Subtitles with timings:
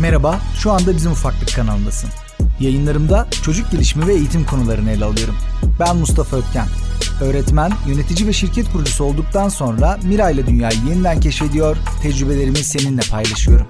[0.00, 2.10] Merhaba, şu anda Bizim Ufaklık kanalındasın.
[2.60, 5.36] Yayınlarımda çocuk gelişimi ve eğitim konularını ele alıyorum.
[5.80, 6.66] Ben Mustafa Ötken.
[7.20, 13.66] Öğretmen, yönetici ve şirket kurucusu olduktan sonra Mira ile dünyayı yeniden keşfediyor, tecrübelerimi seninle paylaşıyorum.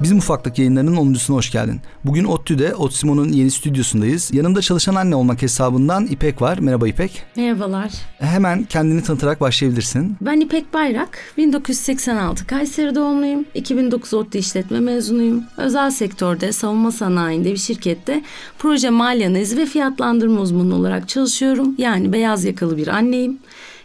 [0.00, 1.80] Bizim ufaklık yayınlarının 10.suna hoş geldin.
[2.04, 4.30] Bugün ODTÜ'de Otsimo'nun yeni stüdyosundayız.
[4.34, 6.58] Yanımda çalışan anne olmak hesabından İpek var.
[6.58, 7.22] Merhaba İpek.
[7.36, 7.90] Merhabalar.
[8.18, 10.16] Hemen kendini tanıtarak başlayabilirsin.
[10.20, 11.18] Ben İpek Bayrak.
[11.36, 13.44] 1986 Kayseri doğumluyum.
[13.54, 15.44] 2009 ODTÜ işletme mezunuyum.
[15.56, 18.22] Özel sektörde, savunma sanayinde bir şirkette
[18.58, 21.74] proje mali analizi ve fiyatlandırma uzmanı olarak çalışıyorum.
[21.78, 23.38] Yani beyaz yakalı bir anneyim.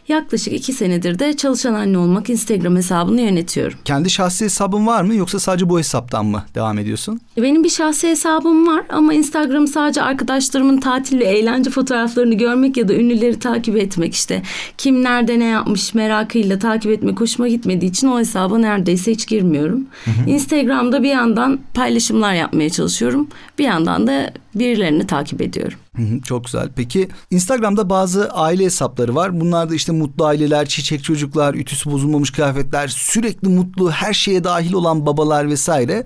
[0.07, 3.79] Yaklaşık iki senedir de çalışan anne olmak Instagram hesabını yönetiyorum.
[3.85, 7.19] Kendi şahsi hesabın var mı yoksa sadece bu hesaptan mı devam ediyorsun?
[7.37, 12.87] Benim bir şahsi hesabım var ama Instagram sadece arkadaşlarımın tatil ve eğlence fotoğraflarını görmek ya
[12.87, 14.41] da ünlüleri takip etmek işte.
[14.77, 19.85] Kim nerede ne yapmış merakıyla takip etmek hoşuma gitmediği için o hesaba neredeyse hiç girmiyorum.
[20.27, 23.27] Instagram'da bir yandan paylaşımlar yapmaya çalışıyorum.
[23.59, 25.77] Bir yandan da birilerini takip ediyorum.
[26.26, 26.70] Çok güzel.
[26.76, 29.40] Peki Instagram'da bazı aile hesapları var.
[29.41, 34.74] Bunlar da işte mutlu aileler, çiçek çocuklar, ütüsü bozulmamış kıyafetler, sürekli mutlu, her şeye dahil
[34.74, 36.04] olan babalar vesaire.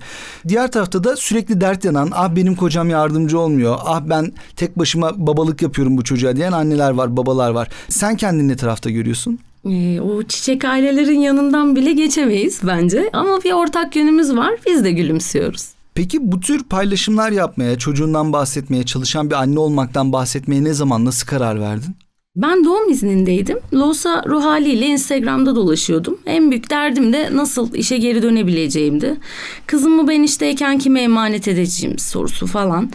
[0.47, 5.27] Diğer tarafta da sürekli dert yanan, ah benim kocam yardımcı olmuyor, ah ben tek başıma
[5.27, 7.69] babalık yapıyorum bu çocuğa diyen anneler var, babalar var.
[7.89, 9.39] Sen kendini ne tarafta görüyorsun?
[9.69, 13.09] Ee, o çiçek ailelerin yanından bile geçemeyiz bence.
[13.13, 14.53] Ama bir ortak yönümüz var.
[14.67, 15.74] Biz de gülümsüyoruz.
[15.95, 21.27] Peki bu tür paylaşımlar yapmaya, çocuğundan bahsetmeye, çalışan bir anne olmaktan bahsetmeye ne zaman, nasıl
[21.27, 21.95] karar verdin?
[22.35, 23.59] Ben doğum iznindeydim.
[23.73, 26.19] Loğusa ruh haliyle Instagram'da dolaşıyordum.
[26.25, 29.15] En büyük derdim de nasıl işe geri dönebileceğimdi.
[29.67, 32.89] Kızımı ben işteyken kime emanet edeceğim sorusu falan.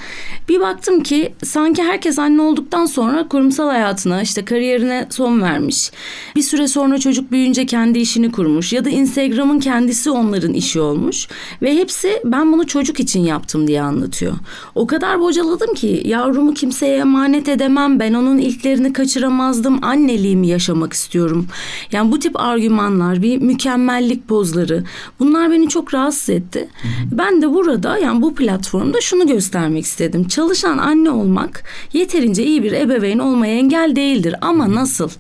[0.49, 5.91] Bir baktım ki sanki herkes anne olduktan sonra kurumsal hayatına işte kariyerine son vermiş.
[6.37, 11.29] Bir süre sonra çocuk büyüyünce kendi işini kurmuş ya da Instagram'ın kendisi onların işi olmuş.
[11.63, 14.35] Ve hepsi ben bunu çocuk için yaptım diye anlatıyor.
[14.75, 20.93] O kadar bocaladım ki yavrumu kimseye emanet edemem ben onun ilklerini kaçıramam yaşamazdım, anneliğimi yaşamak
[20.93, 21.47] istiyorum.
[21.93, 24.85] Yani bu tip argümanlar, bir mükemmellik pozları
[25.21, 26.69] bunlar beni çok rahatsız etti.
[27.13, 30.29] Ben de burada yani bu platformda şunu göstermek istedim.
[30.29, 35.11] Çalışan anne olmak yeterince iyi bir ebeveyn olmaya engel değildir ama nasıl?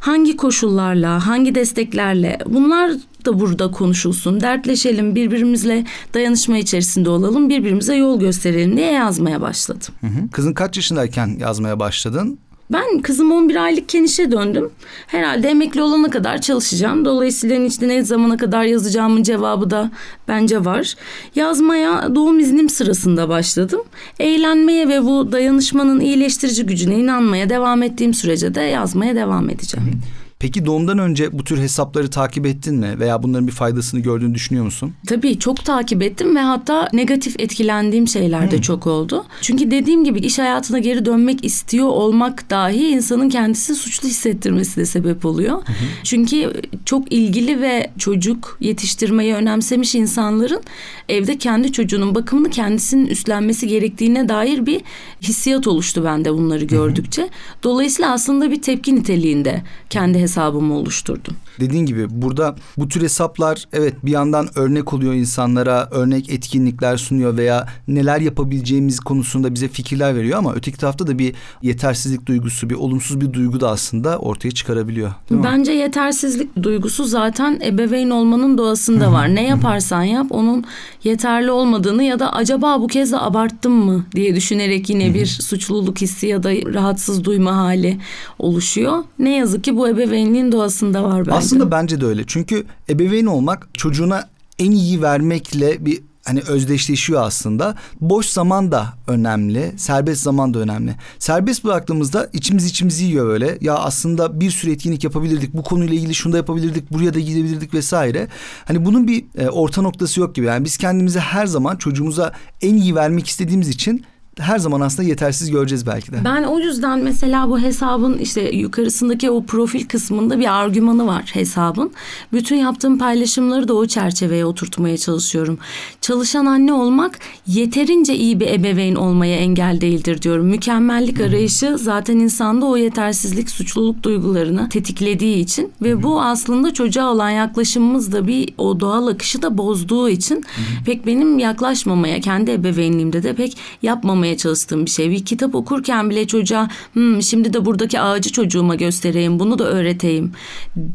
[0.00, 2.92] Hangi koşullarla, hangi desteklerle bunlar
[3.24, 4.40] da burada konuşulsun.
[4.40, 5.84] Dertleşelim, birbirimizle
[6.14, 9.94] dayanışma içerisinde olalım, birbirimize yol gösterelim diye yazmaya başladım.
[10.00, 10.30] Hı hı.
[10.32, 12.38] Kızın kaç yaşındayken yazmaya başladın?
[12.70, 14.70] Ben kızım 11 aylıkken işe döndüm.
[15.06, 17.04] Herhalde emekli olana kadar çalışacağım.
[17.04, 19.90] Dolayısıyla işte ne zamana kadar yazacağımın cevabı da
[20.28, 20.94] bence var.
[21.34, 23.80] Yazmaya doğum iznim sırasında başladım.
[24.18, 29.86] Eğlenmeye ve bu dayanışmanın iyileştirici gücüne inanmaya devam ettiğim sürece de yazmaya devam edeceğim.
[29.86, 30.21] Hı.
[30.42, 34.64] Peki doğumdan önce bu tür hesapları takip ettin mi veya bunların bir faydasını gördüğünü düşünüyor
[34.64, 34.94] musun?
[35.06, 38.60] Tabii çok takip ettim ve hatta negatif etkilendiğim şeyler de hmm.
[38.60, 39.24] çok oldu.
[39.40, 44.86] Çünkü dediğim gibi iş hayatına geri dönmek istiyor olmak dahi insanın kendisi suçlu hissettirmesi de
[44.86, 45.66] sebep oluyor.
[45.66, 45.74] Hmm.
[46.04, 46.52] Çünkü
[46.84, 50.62] çok ilgili ve çocuk yetiştirmeyi önemsemiş insanların
[51.08, 54.80] evde kendi çocuğunun bakımını kendisinin üstlenmesi gerektiğine dair bir
[55.22, 57.28] hissiyat oluştu bende bunları gördükçe.
[57.62, 61.36] Dolayısıyla aslında bir tepki niteliğinde kendi hesabımı hesabımı oluşturdum.
[61.60, 67.36] Dediğin gibi burada bu tür hesaplar evet bir yandan örnek oluyor insanlara, örnek etkinlikler sunuyor
[67.36, 72.74] veya neler yapabileceğimiz konusunda bize fikirler veriyor ama öteki tarafta da bir yetersizlik duygusu, bir
[72.74, 75.12] olumsuz bir duygu da aslında ortaya çıkarabiliyor.
[75.30, 79.34] Bence yetersizlik duygusu zaten ebeveyn olmanın doğasında var.
[79.34, 80.64] Ne yaparsan yap onun
[81.04, 86.00] yeterli olmadığını ya da acaba bu kez de abarttım mı diye düşünerek yine bir suçluluk
[86.00, 87.98] hissi ya da rahatsız duyma hali
[88.38, 89.04] oluşuyor.
[89.18, 91.36] Ne yazık ki bu ebeveynliğin doğasında var bence.
[91.42, 92.24] Aslında bence de öyle.
[92.26, 97.74] Çünkü ebeveyn olmak çocuğuna en iyi vermekle bir hani özdeşleşiyor aslında.
[98.00, 100.94] Boş zaman da önemli, serbest zaman da önemli.
[101.18, 103.58] Serbest bıraktığımızda içimiz içimizi yiyor böyle.
[103.60, 105.54] Ya aslında bir sürü etkinlik yapabilirdik.
[105.54, 108.28] Bu konuyla ilgili şunu da yapabilirdik, buraya da gidebilirdik vesaire.
[108.64, 110.46] Hani bunun bir e, orta noktası yok gibi.
[110.46, 114.04] Yani biz kendimize her zaman çocuğumuza en iyi vermek istediğimiz için
[114.38, 116.16] her zaman aslında yetersiz göreceğiz belki de.
[116.24, 121.92] Ben o yüzden mesela bu hesabın işte yukarısındaki o profil kısmında bir argümanı var hesabın.
[122.32, 125.58] Bütün yaptığım paylaşımları da o çerçeveye oturtmaya çalışıyorum.
[126.00, 130.46] Çalışan anne olmak yeterince iyi bir ebeveyn olmaya engel değildir diyorum.
[130.46, 137.30] Mükemmellik arayışı zaten insanda o yetersizlik, suçluluk duygularını tetiklediği için ve bu aslında çocuğa olan
[137.30, 140.44] yaklaşımımız da bir o doğal akışı da bozduğu için
[140.86, 145.10] pek benim yaklaşmamaya kendi ebeveynliğimde de pek yapmamaya yapmamaya çalıştığım bir şey.
[145.10, 150.32] Bir kitap okurken bile çocuğa hmm, şimdi de buradaki ağacı çocuğuma göstereyim bunu da öğreteyim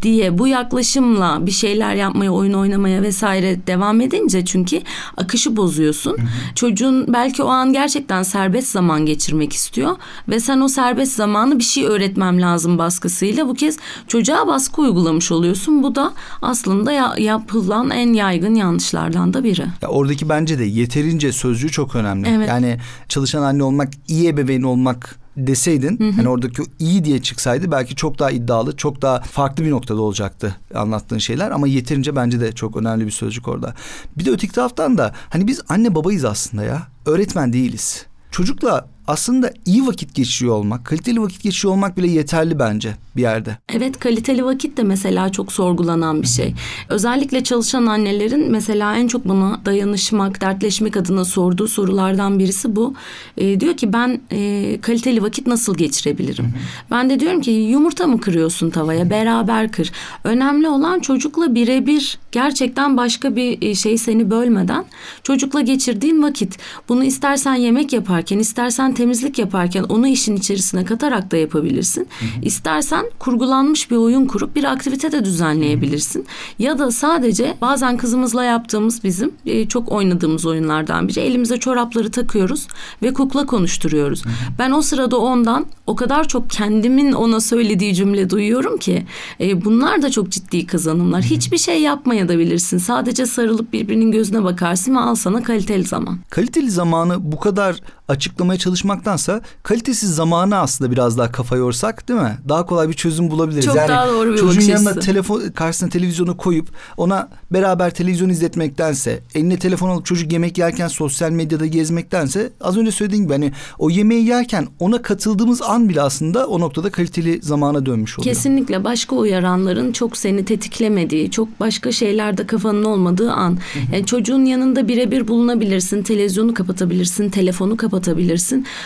[0.01, 4.81] diye bu yaklaşımla bir şeyler yapmaya oyun oynamaya vesaire devam edince çünkü
[5.17, 6.17] akışı bozuyorsun.
[6.55, 9.95] Çocuğun belki o an gerçekten serbest zaman geçirmek istiyor
[10.29, 13.77] ve sen o serbest zamanı bir şey öğretmem lazım baskısıyla bu kez
[14.07, 15.83] çocuğa baskı uygulamış oluyorsun.
[15.83, 19.65] Bu da aslında ya, yapılan en yaygın yanlışlardan da biri.
[19.81, 22.29] Ya oradaki bence de yeterince sözcüğü çok önemli.
[22.37, 22.49] Evet.
[22.49, 22.77] Yani
[23.17, 28.31] çalışan anne olmak, iyi ebeveyn olmak deseydin hani oradaki iyi diye çıksaydı belki çok daha
[28.31, 33.05] iddialı, çok daha farklı bir noktada olacaktı anlattığın şeyler ama yeterince bence de çok önemli
[33.05, 33.73] bir sözcük orada.
[34.17, 36.87] Bir de öteki taraftan da hani biz anne babayız aslında ya.
[37.05, 38.05] Öğretmen değiliz.
[38.31, 43.57] Çocukla aslında iyi vakit geçiriyor olmak, kaliteli vakit geçiriyor olmak bile yeterli bence bir yerde.
[43.69, 46.53] Evet kaliteli vakit de mesela çok sorgulanan bir şey.
[46.89, 52.93] Özellikle çalışan annelerin mesela en çok bana dayanışmak, dertleşmek adına sorduğu sorulardan birisi bu.
[53.37, 56.53] E, diyor ki ben e, kaliteli vakit nasıl geçirebilirim?
[56.91, 59.09] Ben de diyorum ki yumurta mı kırıyorsun tavaya?
[59.09, 59.91] Beraber kır.
[60.23, 64.85] Önemli olan çocukla birebir gerçekten başka bir e, şey seni bölmeden
[65.23, 66.57] çocukla geçirdiğin vakit.
[66.89, 72.07] Bunu istersen yemek yaparken, istersen temizlik yaparken onu işin içerisine katarak da yapabilirsin.
[72.41, 76.25] İstersen kurgulanmış bir oyun kurup bir aktivite de düzenleyebilirsin.
[76.59, 81.19] Ya da sadece bazen kızımızla yaptığımız bizim e, çok oynadığımız oyunlardan biri.
[81.19, 82.67] Elimize çorapları takıyoruz
[83.03, 84.23] ve kukla konuşturuyoruz.
[84.59, 89.05] Ben o sırada ondan o kadar çok kendimin ona söylediği cümle duyuyorum ki
[89.39, 91.21] e, bunlar da çok ciddi kazanımlar.
[91.21, 92.77] Hiçbir şey yapmaya da bilirsin.
[92.77, 96.19] Sadece sarılıp birbirinin gözüne bakarsın ve al sana kaliteli zaman.
[96.29, 102.37] Kaliteli zamanı bu kadar açıklamaya çalışmaktansa kalitesiz zamanı aslında biraz daha kafa yorsak değil mi?
[102.49, 103.65] Daha kolay bir çözüm bulabiliriz.
[103.65, 109.57] Çok daha doğru bir çocuğun yanına telefon karşısına televizyonu koyup ona beraber televizyon izletmektense eline
[109.57, 114.25] telefon alıp çocuk yemek yerken sosyal medyada gezmektense az önce söylediğim gibi hani o yemeği
[114.25, 118.35] yerken ona katıldığımız an bile aslında o noktada kaliteli zamana dönmüş oluyor.
[118.35, 123.57] Kesinlikle başka uyaranların çok seni tetiklemediği, çok başka şeylerde kafanın olmadığı an.
[123.93, 127.96] Yani çocuğun yanında birebir bulunabilirsin, televizyonu kapatabilirsin, telefonu kapatabilirsin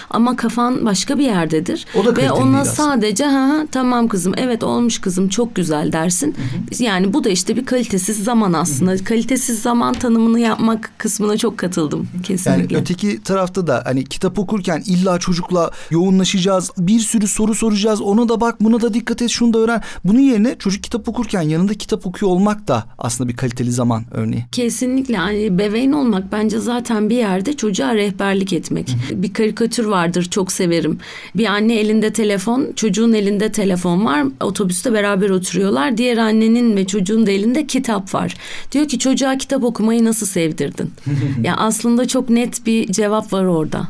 [0.09, 1.85] ama kafan başka bir yerdedir.
[2.01, 6.35] O da Ve ona sadece ha ha, tamam kızım, evet olmuş kızım, çok güzel dersin.
[6.79, 8.97] Yani bu da işte bir kalitesiz zaman aslında.
[8.97, 12.77] Kalitesiz zaman tanımını yapmak kısmına çok katıldım Yani kesinlikle.
[12.77, 16.71] öteki tarafta da hani kitap okurken illa çocukla yoğunlaşacağız.
[16.77, 18.01] Bir sürü soru soracağız.
[18.01, 19.81] Ona da bak, buna da dikkat et, şunu da öğren.
[20.05, 24.45] Bunun yerine çocuk kitap okurken yanında kitap okuyor olmak da aslında bir kaliteli zaman örneği.
[24.51, 28.95] Kesinlikle hani bebeğin olmak bence zaten bir yerde çocuğa rehberlik etmek.
[29.11, 30.97] Bir karikatür vardır çok severim.
[31.35, 34.25] Bir anne elinde telefon, çocuğun elinde telefon var.
[34.39, 35.97] Otobüste beraber oturuyorlar.
[35.97, 38.35] Diğer annenin ve çocuğun da elinde kitap var.
[38.71, 40.93] Diyor ki çocuğa kitap okumayı nasıl sevdirdin?
[41.43, 43.89] ya aslında çok net bir cevap var orada.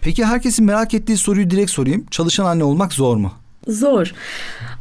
[0.00, 2.04] Peki herkesin merak ettiği soruyu direkt sorayım.
[2.10, 3.32] Çalışan anne olmak zor mu?
[3.68, 4.14] Zor.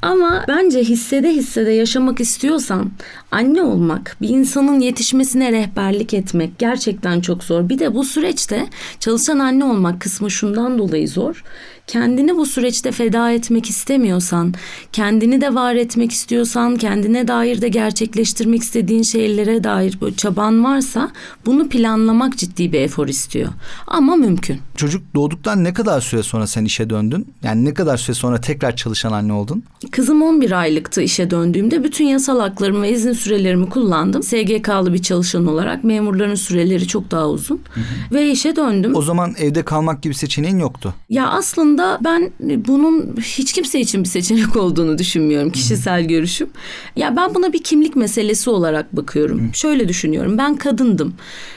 [0.02, 2.92] Ama bence hissede hissede yaşamak istiyorsan
[3.32, 7.70] anne olmak, bir insanın yetişmesine rehberlik etmek gerçekten çok zor.
[7.70, 8.68] Bir de bu süreçte
[9.00, 11.44] çalışan anne olmak kısmı şundan dolayı zor.
[11.88, 14.54] Kendini bu süreçte feda etmek istemiyorsan,
[14.92, 21.12] kendini de var etmek istiyorsan, kendine dair de gerçekleştirmek istediğin şeylere dair böyle çaban varsa
[21.46, 23.50] bunu planlamak ciddi bir efor istiyor.
[23.88, 24.60] Ama mümkün.
[24.76, 27.28] Çocuk doğduktan ne kadar süre sonra sen işe döndün?
[27.44, 29.64] Yani ne kadar süre sonra tekrar çalışan anne oldun?
[29.92, 34.24] Kızım 11 aylıktı işe döndüğümde bütün yasal haklarımı ve izin sürelerimi kullandım.
[34.24, 37.62] SGK'lı bir çalışan olarak memurların süreleri çok daha uzun.
[38.12, 38.96] Ve işe döndüm.
[38.96, 40.94] O zaman evde kalmak gibi seçeneğin yoktu.
[41.10, 42.32] Ya aslında ben
[42.68, 46.50] bunun hiç kimse için bir seçenek olduğunu düşünmüyorum kişisel görüşüm.
[46.96, 49.50] Ya ben buna bir kimlik meselesi olarak bakıyorum.
[49.54, 50.38] Şöyle düşünüyorum.
[50.38, 51.14] Ben kadındım.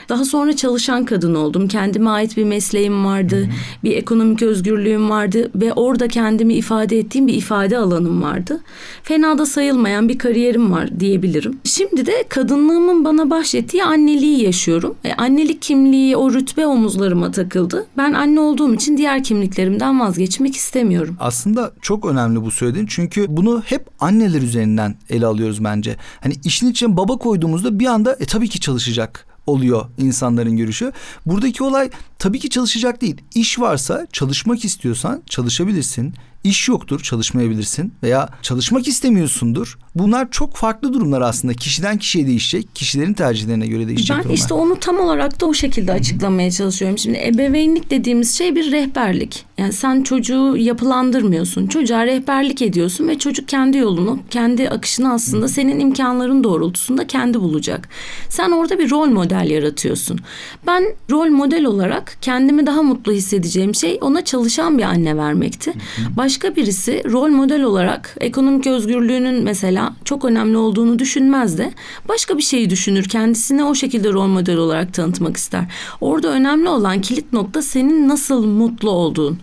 [0.09, 1.67] Daha sonra çalışan kadın oldum.
[1.67, 3.49] Kendime ait bir mesleğim vardı.
[3.83, 8.59] Bir ekonomik özgürlüğüm vardı ve orada kendimi ifade ettiğim bir ifade alanım vardı.
[9.03, 11.59] Fena da sayılmayan bir kariyerim var diyebilirim.
[11.63, 14.95] Şimdi de kadınlığımın bana bahşettiği anneliği yaşıyorum.
[15.03, 17.85] E, annelik kimliği o rütbe omuzlarıma takıldı.
[17.97, 21.17] Ben anne olduğum için diğer kimliklerimden vazgeçmek istemiyorum.
[21.19, 25.97] Aslında çok önemli bu söylediğin çünkü bunu hep anneler üzerinden ele alıyoruz bence.
[26.21, 30.91] Hani işin içine baba koyduğumuzda bir anda e tabii ki çalışacak oluyor insanların görüşü.
[31.25, 33.21] Buradaki olay tabii ki çalışacak değil.
[33.35, 36.13] İş varsa çalışmak istiyorsan çalışabilirsin.
[36.47, 39.77] İş yoktur, çalışmayabilirsin veya çalışmak istemiyorsundur.
[39.95, 41.53] Bunlar çok farklı durumlar aslında.
[41.53, 44.37] Kişiden kişiye değişecek, kişilerin tercihlerine göre değişecek Ben durumlar.
[44.37, 46.97] işte onu tam olarak da o şekilde açıklamaya çalışıyorum.
[46.97, 49.45] Şimdi ebeveynlik dediğimiz şey bir rehberlik.
[49.57, 51.67] Yani sen çocuğu yapılandırmıyorsun.
[51.67, 57.89] Çocuğa rehberlik ediyorsun ve çocuk kendi yolunu, kendi akışını aslında senin imkanların doğrultusunda kendi bulacak.
[58.29, 60.19] Sen orada bir rol model yaratıyorsun.
[60.67, 65.73] Ben rol model olarak kendimi daha mutlu hissedeceğim şey ona çalışan bir anne vermekti.
[66.17, 71.71] Başka birisi rol model olarak ekonomik özgürlüğünün mesela çok önemli olduğunu düşünmez de
[72.07, 73.09] başka bir şeyi düşünür.
[73.09, 75.65] Kendisine o şekilde rol model olarak tanıtmak ister.
[76.01, 79.39] Orada önemli olan kilit nokta senin nasıl mutlu olduğun.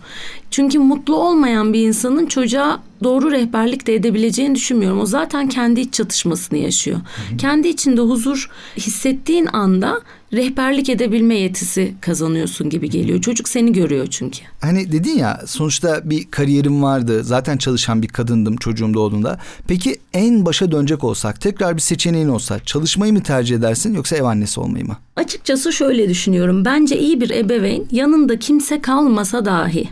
[0.51, 4.99] Çünkü mutlu olmayan bir insanın çocuğa doğru rehberlik de edebileceğini düşünmüyorum.
[4.99, 6.99] O zaten kendi iç çatışmasını yaşıyor.
[7.37, 10.01] Kendi içinde huzur hissettiğin anda
[10.33, 13.21] rehberlik edebilme yetisi kazanıyorsun gibi geliyor.
[13.21, 14.39] Çocuk seni görüyor çünkü.
[14.61, 17.23] Hani dedin ya sonuçta bir kariyerim vardı.
[17.23, 19.39] Zaten çalışan bir kadındım çocuğum doğduğunda.
[19.67, 24.23] Peki en başa dönecek olsak tekrar bir seçeneğin olsa çalışmayı mı tercih edersin yoksa ev
[24.23, 24.97] annesi olmayı mı?
[25.15, 26.65] Açıkçası şöyle düşünüyorum.
[26.65, 29.89] Bence iyi bir ebeveyn yanında kimse kalmasa dahi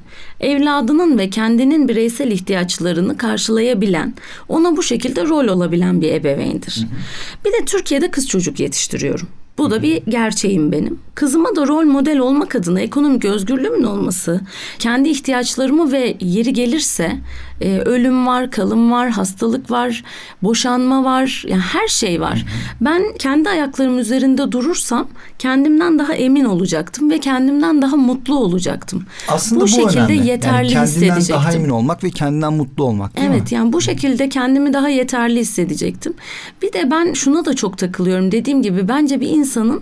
[0.53, 4.13] evladının ve kendinin bireysel ihtiyaçlarını karşılayabilen,
[4.49, 6.87] ona bu şekilde rol olabilen bir ebeveyndir.
[7.45, 9.27] Bir de Türkiye'de kız çocuk yetiştiriyorum.
[9.57, 10.99] Bu da bir gerçeğim benim.
[11.15, 14.41] Kızıma da rol model olmak adına ekonomik özgürlüğümün olması,
[14.79, 17.11] kendi ihtiyaçlarımı ve yeri gelirse
[17.63, 20.03] e, ölüm var, kalım var, hastalık var,
[20.43, 22.45] boşanma var, yani her şey var.
[22.81, 25.07] Ben kendi ayaklarım üzerinde durursam
[25.39, 29.05] kendimden daha emin olacaktım ve kendimden daha mutlu olacaktım.
[29.27, 30.27] Aslında bu, bu, şekilde önemli.
[30.27, 31.35] yeterli yani kendinden hissedecektim.
[31.35, 33.55] daha emin olmak ve kendinden mutlu olmak değil Evet mi?
[33.55, 36.13] yani bu şekilde kendimi daha yeterli hissedecektim.
[36.61, 38.31] Bir de ben şuna da çok takılıyorum.
[38.31, 39.81] Dediğim gibi bence bir insanın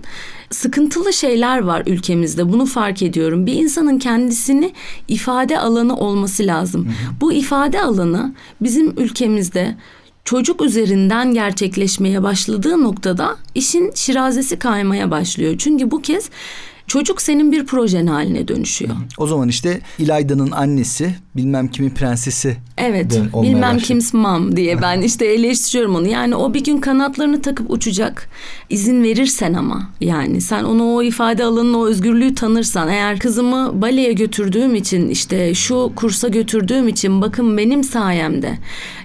[0.51, 2.51] sıkıntılı şeyler var ülkemizde.
[2.51, 3.45] Bunu fark ediyorum.
[3.45, 4.73] Bir insanın kendisini
[5.07, 6.93] ifade alanı olması lazım.
[7.21, 9.75] Bu ifade alanı bizim ülkemizde
[10.25, 15.55] çocuk üzerinden gerçekleşmeye başladığı noktada işin şirazesi kaymaya başlıyor.
[15.57, 16.29] Çünkü bu kez
[16.91, 18.95] çocuk senin bir projen haline dönüşüyor.
[19.17, 22.57] O zaman işte İlayda'nın annesi bilmem kimin prensesi.
[22.77, 23.83] Evet bilmem başladı.
[23.83, 26.07] kim's mom diye ben işte eleştiriyorum onu.
[26.07, 28.29] Yani o bir gün kanatlarını takıp uçacak.
[28.69, 34.13] İzin verirsen ama yani sen onu o ifade alanını o özgürlüğü tanırsan eğer kızımı baleye
[34.13, 38.57] götürdüğüm için işte şu kursa götürdüğüm için bakın benim sayemde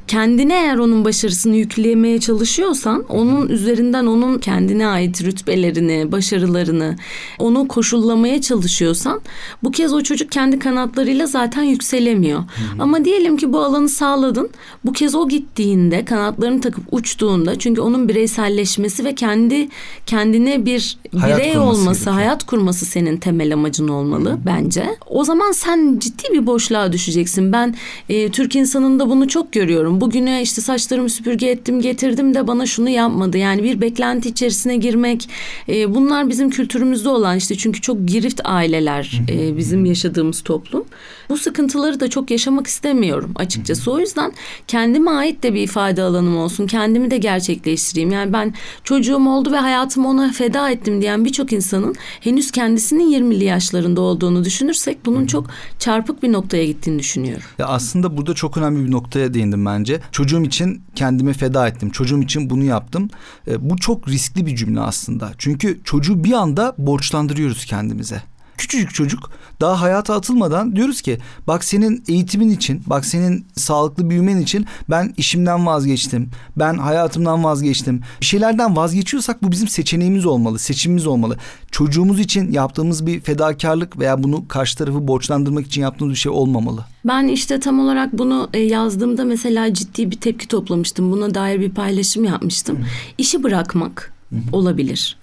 [0.08, 6.96] kendine eğer onun başarısını yüklemeye çalışıyorsan onun üzerinden onun kendine ait rütbelerini, başarılarını
[7.38, 9.20] onu koşullamaya çalışıyorsan
[9.62, 12.44] bu kez o çocuk kendi kanatlarıyla zaten yükselemiyor.
[12.78, 14.50] Ama diyelim ki bu alanı sağladın.
[14.84, 19.68] Bu kez o gittiğinde kanatlarını takıp uçtuğunda çünkü onun bireyselleşmesi ve kendi
[20.06, 22.14] kendine bir Hayat birey olması, gerekiyor.
[22.14, 24.86] hayat kurması senin temel amacın olmalı bence.
[25.06, 27.52] O zaman sen ciddi bir boşluğa düşeceksin.
[27.52, 27.74] Ben
[28.08, 29.95] e, Türk insanında bunu çok görüyorum.
[30.00, 33.38] Bugüne işte saçlarımı süpürge ettim, getirdim de bana şunu yapmadı.
[33.38, 35.28] Yani bir beklenti içerisine girmek.
[35.68, 40.84] e, bunlar bizim kültürümüzde olan işte çünkü çok girift aileler e, bizim yaşadığımız toplum.
[41.28, 43.92] Bu sıkıntıları da çok yaşamak istemiyorum açıkçası.
[43.92, 44.32] O yüzden
[44.68, 46.66] kendime ait de bir ifade alanım olsun.
[46.66, 48.10] Kendimi de gerçekleştireyim.
[48.10, 53.44] Yani ben çocuğum oldu ve hayatımı ona feda ettim diyen birçok insanın henüz kendisinin 20'li
[53.44, 55.46] yaşlarında olduğunu düşünürsek bunun çok
[55.78, 57.42] çarpık bir noktaya gittiğini düşünüyorum.
[57.58, 59.85] Ya aslında burada çok önemli bir noktaya değindim bence.
[60.12, 61.90] Çocuğum için kendimi feda ettim.
[61.90, 63.10] Çocuğum için bunu yaptım.
[63.48, 65.32] E, bu çok riskli bir cümle aslında.
[65.38, 68.22] Çünkü çocuğu bir anda borçlandırıyoruz kendimize.
[68.58, 74.38] Küçücük çocuk daha hayata atılmadan diyoruz ki bak senin eğitimin için, bak senin sağlıklı büyümen
[74.38, 76.30] için ben işimden vazgeçtim.
[76.56, 78.02] Ben hayatımdan vazgeçtim.
[78.20, 81.36] Bir şeylerden vazgeçiyorsak bu bizim seçeneğimiz olmalı, seçimimiz olmalı.
[81.70, 86.84] Çocuğumuz için yaptığımız bir fedakarlık veya bunu karşı tarafı borçlandırmak için yaptığımız bir şey olmamalı.
[87.04, 91.12] Ben işte tam olarak bunu e, yazdığımda mesela ciddi bir tepki toplamıştım.
[91.12, 92.78] Buna dair bir paylaşım yapmıştım.
[93.18, 94.12] İşi bırakmak
[94.52, 95.16] olabilir.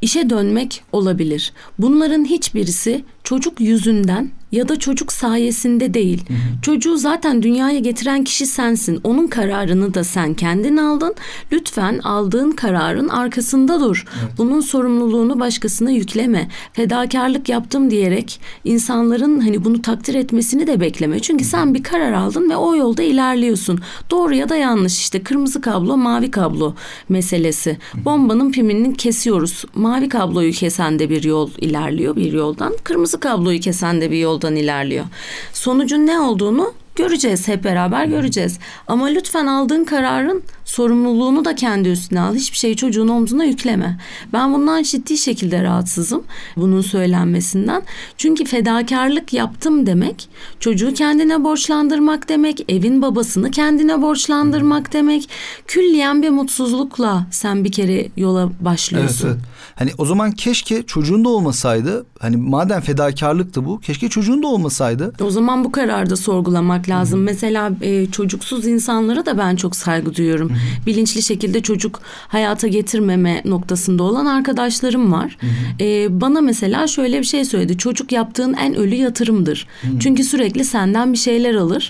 [0.00, 1.52] İşe dönmek olabilir.
[1.78, 6.24] Bunların hiçbirisi çocuk yüzünden ya da çocuk sayesinde değil.
[6.62, 9.00] Çocuğu zaten dünyaya getiren kişi sensin.
[9.04, 11.14] Onun kararını da sen kendin aldın.
[11.52, 14.06] Lütfen aldığın kararın arkasında dur.
[14.38, 16.48] Bunun sorumluluğunu başkasına yükleme.
[16.72, 21.20] Fedakarlık yaptım diyerek insanların hani bunu takdir etmesini de bekleme.
[21.20, 23.80] Çünkü sen bir karar aldın ve o yolda ilerliyorsun.
[24.10, 26.74] Doğru ya da yanlış işte kırmızı kablo, mavi kablo
[27.08, 27.78] meselesi.
[28.04, 29.64] Bombanın pimini kesiyoruz.
[29.74, 32.72] Mavi kabloyu kesen de bir yol ilerliyor bir yoldan.
[32.84, 35.04] Kırmızı kabloyu kesen de bir yoldan ilerliyor.
[35.52, 38.58] Sonucun ne olduğunu göreceğiz hep beraber göreceğiz.
[38.88, 42.34] Ama lütfen aldığın kararın sorumluluğunu da kendi üstüne al.
[42.34, 43.98] Hiçbir şeyi çocuğun omzuna yükleme.
[44.32, 46.24] Ben bundan ciddi şekilde rahatsızım
[46.56, 47.82] bunun söylenmesinden.
[48.16, 50.28] Çünkü fedakarlık yaptım demek
[50.60, 55.28] çocuğu kendine borçlandırmak demek, evin babasını kendine borçlandırmak demek.
[55.66, 59.28] Külliyen bir mutsuzlukla sen bir kere yola başlıyorsun.
[59.28, 59.59] Evet, evet.
[59.80, 62.06] Hani o zaman keşke çocuğun da olmasaydı.
[62.18, 65.12] Hani madem fedakarlıktı bu, keşke çocuğun da olmasaydı.
[65.22, 67.18] O zaman bu kararda sorgulamak lazım.
[67.18, 67.24] Hı-hı.
[67.24, 70.48] Mesela e, çocuksuz insanlara da ben çok saygı duyuyorum.
[70.48, 70.86] Hı-hı.
[70.86, 75.36] Bilinçli şekilde çocuk hayata getirmeme noktasında olan arkadaşlarım var.
[75.80, 77.78] E, bana mesela şöyle bir şey söyledi.
[77.78, 79.66] Çocuk yaptığın en ölü yatırımdır.
[79.82, 79.98] Hı-hı.
[80.00, 81.88] Çünkü sürekli senden bir şeyler alır.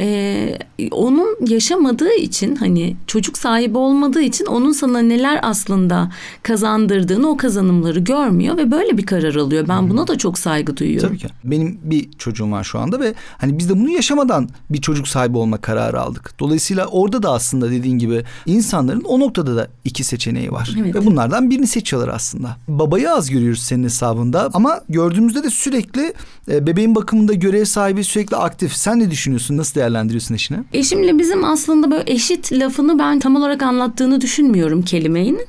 [0.00, 0.58] E,
[0.90, 6.10] onun yaşamadığı için hani çocuk sahibi olmadığı için onun sana neler aslında
[6.42, 9.68] kazandırdığını o kazanımları görmüyor ve böyle bir karar alıyor.
[9.68, 11.08] Ben buna da çok saygı duyuyorum.
[11.08, 11.28] Tabii ki.
[11.44, 15.38] Benim bir çocuğum var şu anda ve hani biz de bunu yaşamadan bir çocuk sahibi
[15.38, 16.34] olma kararı aldık.
[16.38, 20.76] Dolayısıyla orada da aslında dediğin gibi insanların o noktada da iki seçeneği var.
[20.80, 20.94] Evet.
[20.94, 22.56] Ve bunlardan birini seçiyorlar aslında.
[22.68, 26.14] Babayı az görüyoruz senin hesabında ama gördüğümüzde de sürekli
[26.50, 28.72] e, bebeğin bakımında görev sahibi sürekli aktif.
[28.76, 29.56] Sen ne düşünüyorsun?
[29.56, 30.58] Nasıl değerlendiriyorsun eşini?
[30.72, 35.40] Eşimle bizim aslında böyle eşit lafını ben tam olarak anlattığını düşünmüyorum kelimenin.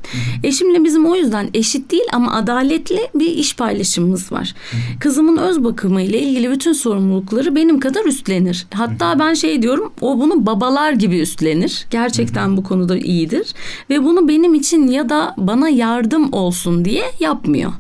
[0.43, 4.55] Eşimle bizim o yüzden eşit değil ama adaletli bir iş paylaşımımız var.
[4.99, 8.67] Kızımın öz bakımı ile ilgili bütün sorumlulukları benim kadar üstlenir.
[8.73, 11.87] Hatta ben şey diyorum o bunu babalar gibi üstlenir.
[11.91, 13.53] Gerçekten bu konuda iyidir
[13.89, 17.71] ve bunu benim için ya da bana yardım olsun diye yapmıyor.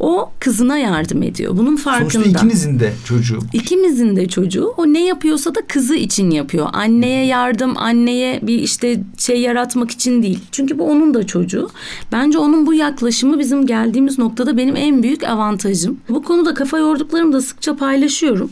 [0.00, 1.56] O kızına yardım ediyor.
[1.56, 2.10] Bunun farkında.
[2.10, 3.38] Sonuçta ikinizin de çocuğu.
[3.52, 4.74] İkimizin de çocuğu.
[4.76, 6.68] O ne yapıyorsa da kızı için yapıyor.
[6.72, 10.38] Anneye yardım, anneye bir işte şey yaratmak için değil.
[10.52, 11.70] Çünkü bu onun da çocuğu.
[12.12, 16.00] Bence onun bu yaklaşımı bizim geldiğimiz noktada benim en büyük avantajım.
[16.08, 18.50] Bu konuda kafa yorduklarımı da sıkça paylaşıyorum.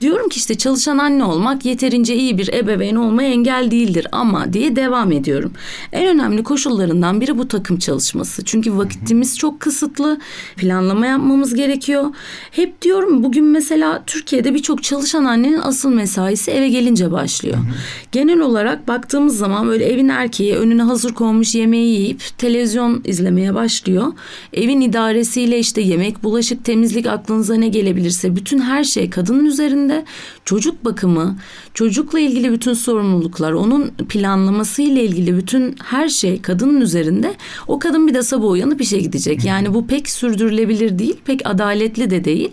[0.00, 4.76] Diyorum ki işte çalışan anne olmak yeterince iyi bir ebeveyn olmaya engel değildir ama diye
[4.76, 5.52] devam ediyorum.
[5.92, 8.44] En önemli koşullarından biri bu takım çalışması.
[8.44, 10.18] Çünkü vakitimiz çok kısıtlı.
[10.56, 12.04] Planlama yapmamız gerekiyor.
[12.50, 17.58] Hep diyorum bugün mesela Türkiye'de birçok çalışan annenin asıl mesaisi eve gelince başlıyor.
[18.12, 24.12] Genel olarak baktığımız zaman böyle evin erkeği önüne hazır konmuş yemeği yiyip televizyon izlemeye başlıyor.
[24.52, 30.04] Evin idaresiyle işte yemek, bulaşık, temizlik aklınıza ne gelebilirse bütün her şey kadının üzerinde.
[30.44, 31.36] Çocuk bakımı,
[31.74, 37.34] çocukla ilgili bütün sorumluluklar, onun planlaması ile ilgili bütün her şey kadının üzerinde.
[37.68, 39.44] O kadın bir de sabah uyanıp işe gidecek.
[39.44, 42.50] Yani bu pek sürdürülebilir değil, pek adaletli de değil.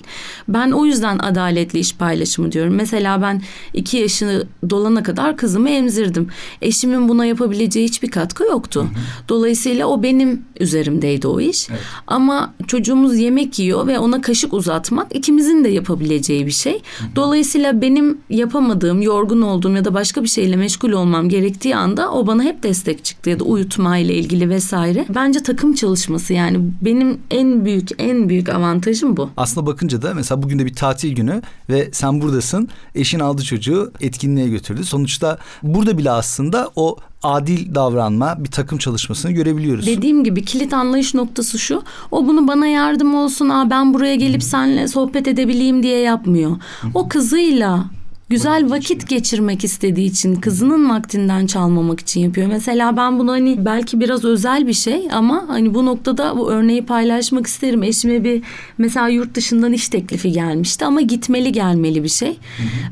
[0.47, 2.73] Ben o yüzden adaletli iş paylaşımı diyorum.
[2.73, 3.41] Mesela ben
[3.73, 6.27] iki yaşını dolana kadar kızımı emzirdim.
[6.61, 8.87] Eşimin buna yapabileceği hiçbir katkı yoktu.
[9.29, 11.69] Dolayısıyla o benim üzerimdeydi o iş.
[11.69, 11.79] Evet.
[12.07, 16.81] Ama çocuğumuz yemek yiyor ve ona kaşık uzatmak ikimizin de yapabileceği bir şey.
[17.15, 22.27] Dolayısıyla benim yapamadığım, yorgun olduğum ya da başka bir şeyle meşgul olmam gerektiği anda o
[22.27, 25.05] bana hep destek çıktı ya da uyutma ile ilgili vesaire.
[25.15, 29.29] Bence takım çalışması yani benim en büyük en büyük avantajım bu.
[29.37, 32.69] Aslında bakınca da mesela bugün de bir tatil günü ve sen buradasın.
[32.95, 34.83] Eşin aldı çocuğu etkinliğe götürdü.
[34.83, 39.87] Sonuçta burada bile aslında o adil davranma, bir takım çalışmasını görebiliyoruz.
[39.87, 41.83] Dediğim gibi kilit anlayış noktası şu.
[42.11, 44.45] O bunu bana yardım olsun, aa ben buraya gelip Hı.
[44.45, 46.57] seninle sohbet edebileyim diye yapmıyor.
[46.93, 47.85] O kızıyla
[48.29, 52.47] güzel vakit geçirmek istediği için kızının vaktinden çalmamak için yapıyor.
[52.47, 56.85] Mesela ben bunu hani belki biraz özel bir şey ama hani bu noktada bu örneği
[56.85, 57.83] paylaşmak isterim.
[57.83, 58.43] Eşime bir
[58.77, 62.37] mesela yurt dışından iş teklifi gelmişti ama gitmeli gelmeli bir şey.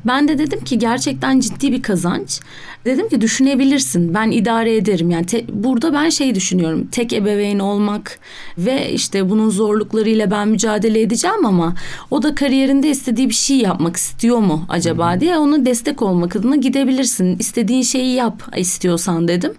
[0.05, 2.39] Ben de dedim ki gerçekten ciddi bir kazanç.
[2.85, 4.13] Dedim ki düşünebilirsin.
[4.13, 5.09] Ben idare ederim.
[5.11, 6.87] Yani te, burada ben şey düşünüyorum.
[6.91, 8.19] Tek ebeveyn olmak
[8.57, 11.75] ve işte bunun zorluklarıyla ben mücadele edeceğim ama
[12.11, 16.35] o da kariyerinde istediği bir şey yapmak istiyor mu acaba diye diye ona destek olmak
[16.35, 17.37] adına gidebilirsin.
[17.39, 19.53] İstediğin şeyi yap istiyorsan dedim.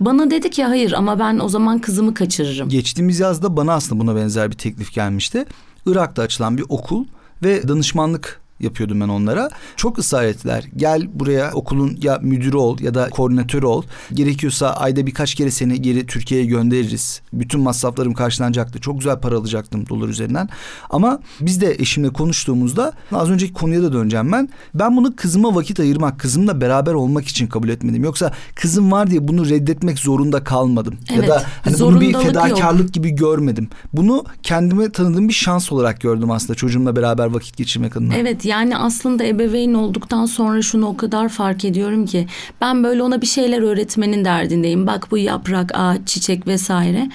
[0.00, 2.68] Bana dedi ki hayır ama ben o zaman kızımı kaçırırım.
[2.68, 5.44] Geçtiğimiz yazda bana aslında buna benzer bir teklif gelmişti.
[5.86, 7.04] Irak'ta açılan bir okul
[7.42, 9.50] ve danışmanlık yapıyordum ben onlara.
[9.76, 10.64] Çok ısrar ettiler.
[10.76, 13.82] Gel buraya okulun ya müdürü ol ya da koordinatörü ol.
[14.12, 17.20] Gerekiyorsa ayda birkaç kere seni geri Türkiye'ye göndeririz.
[17.32, 18.80] Bütün masraflarım karşılanacaktı.
[18.80, 20.48] Çok güzel para alacaktım dolar üzerinden.
[20.90, 24.48] Ama biz de eşimle konuştuğumuzda az önceki konuya da döneceğim ben.
[24.74, 28.04] Ben bunu kızıma vakit ayırmak, kızımla beraber olmak için kabul etmedim.
[28.04, 30.94] Yoksa kızım var diye bunu reddetmek zorunda kalmadım.
[31.12, 32.92] Evet, ya da hani bunu bir fedakarlık yok.
[32.92, 33.68] gibi görmedim.
[33.92, 38.14] Bunu kendime tanıdığım bir şans olarak gördüm aslında çocuğumla beraber vakit geçirmek adına.
[38.14, 42.26] Evet yani aslında ebeveyn olduktan sonra şunu o kadar fark ediyorum ki
[42.60, 44.86] ben böyle ona bir şeyler öğretmenin derdindeyim.
[44.86, 47.10] Bak bu yaprak, ağaç, çiçek vesaire.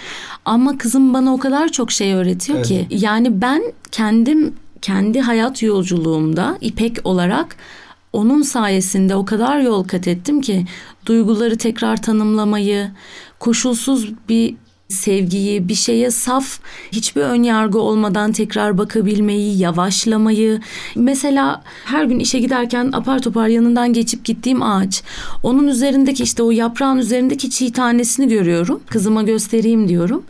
[0.45, 2.67] Ama kızım bana o kadar çok şey öğretiyor evet.
[2.67, 7.55] ki yani ben kendim kendi hayat yolculuğumda İpek olarak
[8.13, 10.65] onun sayesinde o kadar yol kat ettim ki
[11.05, 12.91] duyguları tekrar tanımlamayı,
[13.39, 14.55] koşulsuz bir
[14.89, 16.59] sevgiyi, bir şeye saf,
[16.91, 20.59] hiçbir ön yargı olmadan tekrar bakabilmeyi, yavaşlamayı.
[20.95, 25.03] Mesela her gün işe giderken apar topar yanından geçip gittiğim ağaç.
[25.43, 28.79] Onun üzerindeki işte o yaprağın üzerindeki çiğ tanesini görüyorum.
[28.89, 30.23] Kızıma göstereyim diyorum.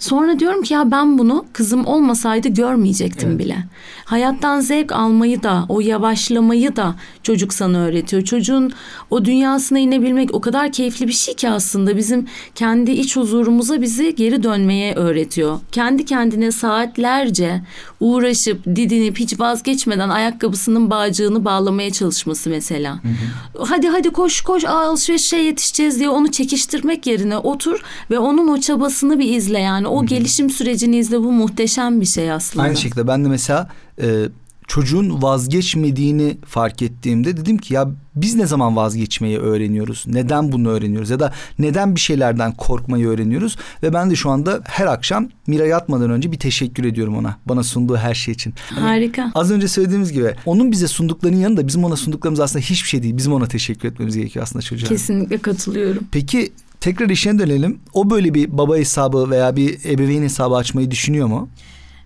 [0.00, 3.38] Sonra diyorum ki ya ben bunu kızım olmasaydı görmeyecektim evet.
[3.38, 3.64] bile.
[4.04, 8.22] Hayattan zevk almayı da, o yavaşlamayı da çocuk sana öğretiyor.
[8.22, 8.72] Çocuğun
[9.10, 14.14] o dünyasına inebilmek o kadar keyifli bir şey ki aslında bizim kendi iç huzurumuza bizi
[14.14, 15.60] geri dönmeye öğretiyor.
[15.72, 17.62] Kendi kendine saatlerce
[18.00, 22.94] uğraşıp didinip hiç vazgeçmeden ayakkabısının bağcığını bağlamaya çalışması mesela.
[22.94, 23.64] Hı hı.
[23.64, 29.18] Hadi hadi koş koş alışverişe yetişeceğiz diye onu çekiştirmek yerine otur ve onun o çabasını
[29.18, 32.62] bir izle yani o gelişim sürecini izle bu muhteşem bir şey aslında.
[32.62, 33.68] Aynı şekilde ben de mesela
[34.02, 34.28] e,
[34.70, 40.04] çocuğun vazgeçmediğini fark ettiğimde dedim ki ya biz ne zaman vazgeçmeyi öğreniyoruz?
[40.06, 41.10] Neden bunu öğreniyoruz?
[41.10, 43.56] Ya da neden bir şeylerden korkmayı öğreniyoruz?
[43.82, 47.36] Ve ben de şu anda her akşam Mira yatmadan önce bir teşekkür ediyorum ona.
[47.46, 48.54] Bana sunduğu her şey için.
[48.70, 49.32] Hani Harika.
[49.34, 53.16] Az önce söylediğimiz gibi onun bize sunduklarının yanında bizim ona sunduklarımız aslında hiçbir şey değil.
[53.16, 54.88] Bizim ona teşekkür etmemiz gerekiyor aslında çocuğa.
[54.88, 56.04] Kesinlikle katılıyorum.
[56.12, 57.80] Peki tekrar işine dönelim.
[57.92, 61.48] O böyle bir baba hesabı veya bir ebeveyn hesabı açmayı düşünüyor mu?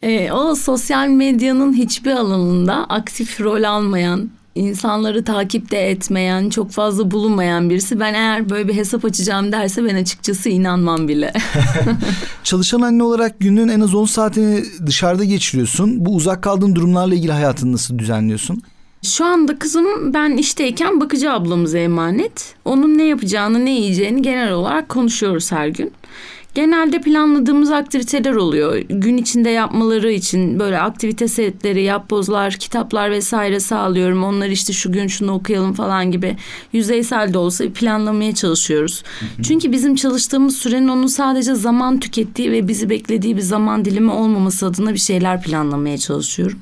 [0.03, 7.71] E, o sosyal medyanın hiçbir alanında aktif rol almayan, insanları takipte etmeyen, çok fazla bulunmayan
[7.71, 8.01] birisi.
[8.01, 11.33] Ben eğer böyle bir hesap açacağım derse ben açıkçası inanmam bile.
[12.45, 16.07] Çalışan anne olarak günün en az 10 saatini dışarıda geçiriyorsun.
[16.07, 18.63] Bu uzak kaldığın durumlarla ilgili hayatını nasıl düzenliyorsun?
[19.05, 22.55] Şu anda kızım ben işteyken bakıcı ablamıza emanet.
[22.65, 25.93] Onun ne yapacağını, ne yiyeceğini genel olarak konuşuyoruz her gün.
[26.55, 28.77] Genelde planladığımız aktiviteler oluyor.
[28.77, 34.25] Gün içinde yapmaları için böyle aktivite setleri, yapbozlar, kitaplar vesaire sağlıyorum.
[34.25, 36.37] Onlar işte şu gün şunu okuyalım falan gibi
[36.73, 39.03] yüzeysel de olsa planlamaya çalışıyoruz.
[39.43, 44.67] Çünkü bizim çalıştığımız sürenin onun sadece zaman tükettiği ve bizi beklediği bir zaman dilimi olmaması
[44.67, 46.59] adına bir şeyler planlamaya çalışıyorum.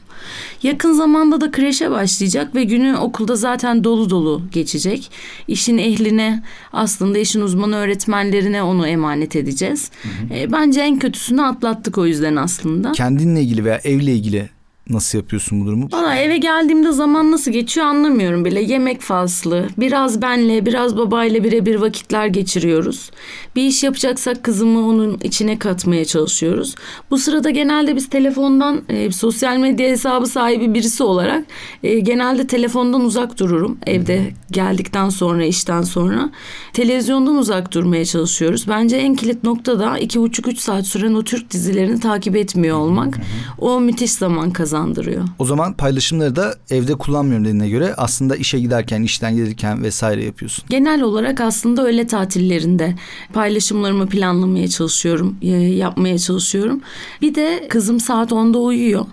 [0.63, 5.11] Yakın zamanda da kreşe başlayacak ve günü okulda zaten dolu dolu geçecek.
[5.49, 9.91] İşin ehline aslında işin uzmanı öğretmenlerine onu emanet edeceğiz.
[10.03, 10.39] Hı hı.
[10.39, 12.93] E, bence en kötüsünü atlattık o yüzden aslında.
[12.93, 14.51] Kendinle ilgili veya evle ilgili
[14.93, 15.89] Nasıl yapıyorsun bu durumu?
[15.93, 18.63] Valla eve geldiğimde zaman nasıl geçiyor anlamıyorum bile.
[18.63, 23.11] Yemek faslı, biraz benle, biraz babayla birebir vakitler geçiriyoruz.
[23.57, 26.75] Bir iş yapacaksak kızımı onun içine katmaya çalışıyoruz.
[27.11, 31.45] Bu sırada genelde biz telefondan, e, sosyal medya hesabı sahibi birisi olarak
[31.83, 33.79] e, genelde telefondan uzak dururum.
[33.87, 36.31] Evde geldikten sonra, işten sonra.
[36.73, 38.69] Televizyondan uzak durmaya çalışıyoruz.
[38.69, 42.79] Bence en kilit nokta da iki buçuk üç saat süren o Türk dizilerini takip etmiyor
[42.79, 43.19] olmak.
[43.59, 45.25] O müthiş zaman kazanıyor kazandırıyor.
[45.39, 50.65] O zaman paylaşımları da evde kullanmıyorum dediğine göre aslında işe giderken, işten gelirken vesaire yapıyorsun.
[50.69, 52.95] Genel olarak aslında öğle tatillerinde
[53.33, 56.81] paylaşımlarımı planlamaya çalışıyorum, e, yapmaya çalışıyorum.
[57.21, 59.07] Bir de kızım saat 10'da uyuyor.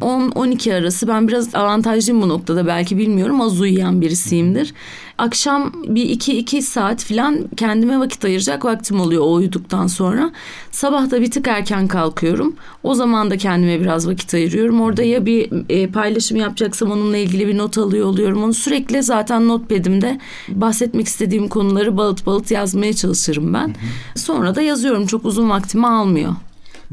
[0.00, 4.74] 10-12 arası ben biraz avantajlıyım bu noktada belki bilmiyorum az uyuyan birisiyimdir
[5.18, 10.32] akşam bir iki iki saat falan kendime vakit ayıracak vaktim oluyor o uyuduktan sonra.
[10.70, 12.56] Sabah da bir tık erken kalkıyorum.
[12.82, 14.80] O zaman da kendime biraz vakit ayırıyorum.
[14.80, 18.42] Orada ya bir e, paylaşım yapacaksam onunla ilgili bir not alıyor oluyorum.
[18.42, 23.74] Onu sürekli zaten notpad'imde bahsetmek istediğim konuları balıt balıt yazmaya çalışırım ben.
[24.16, 25.06] Sonra da yazıyorum.
[25.06, 26.32] Çok uzun vaktimi almıyor.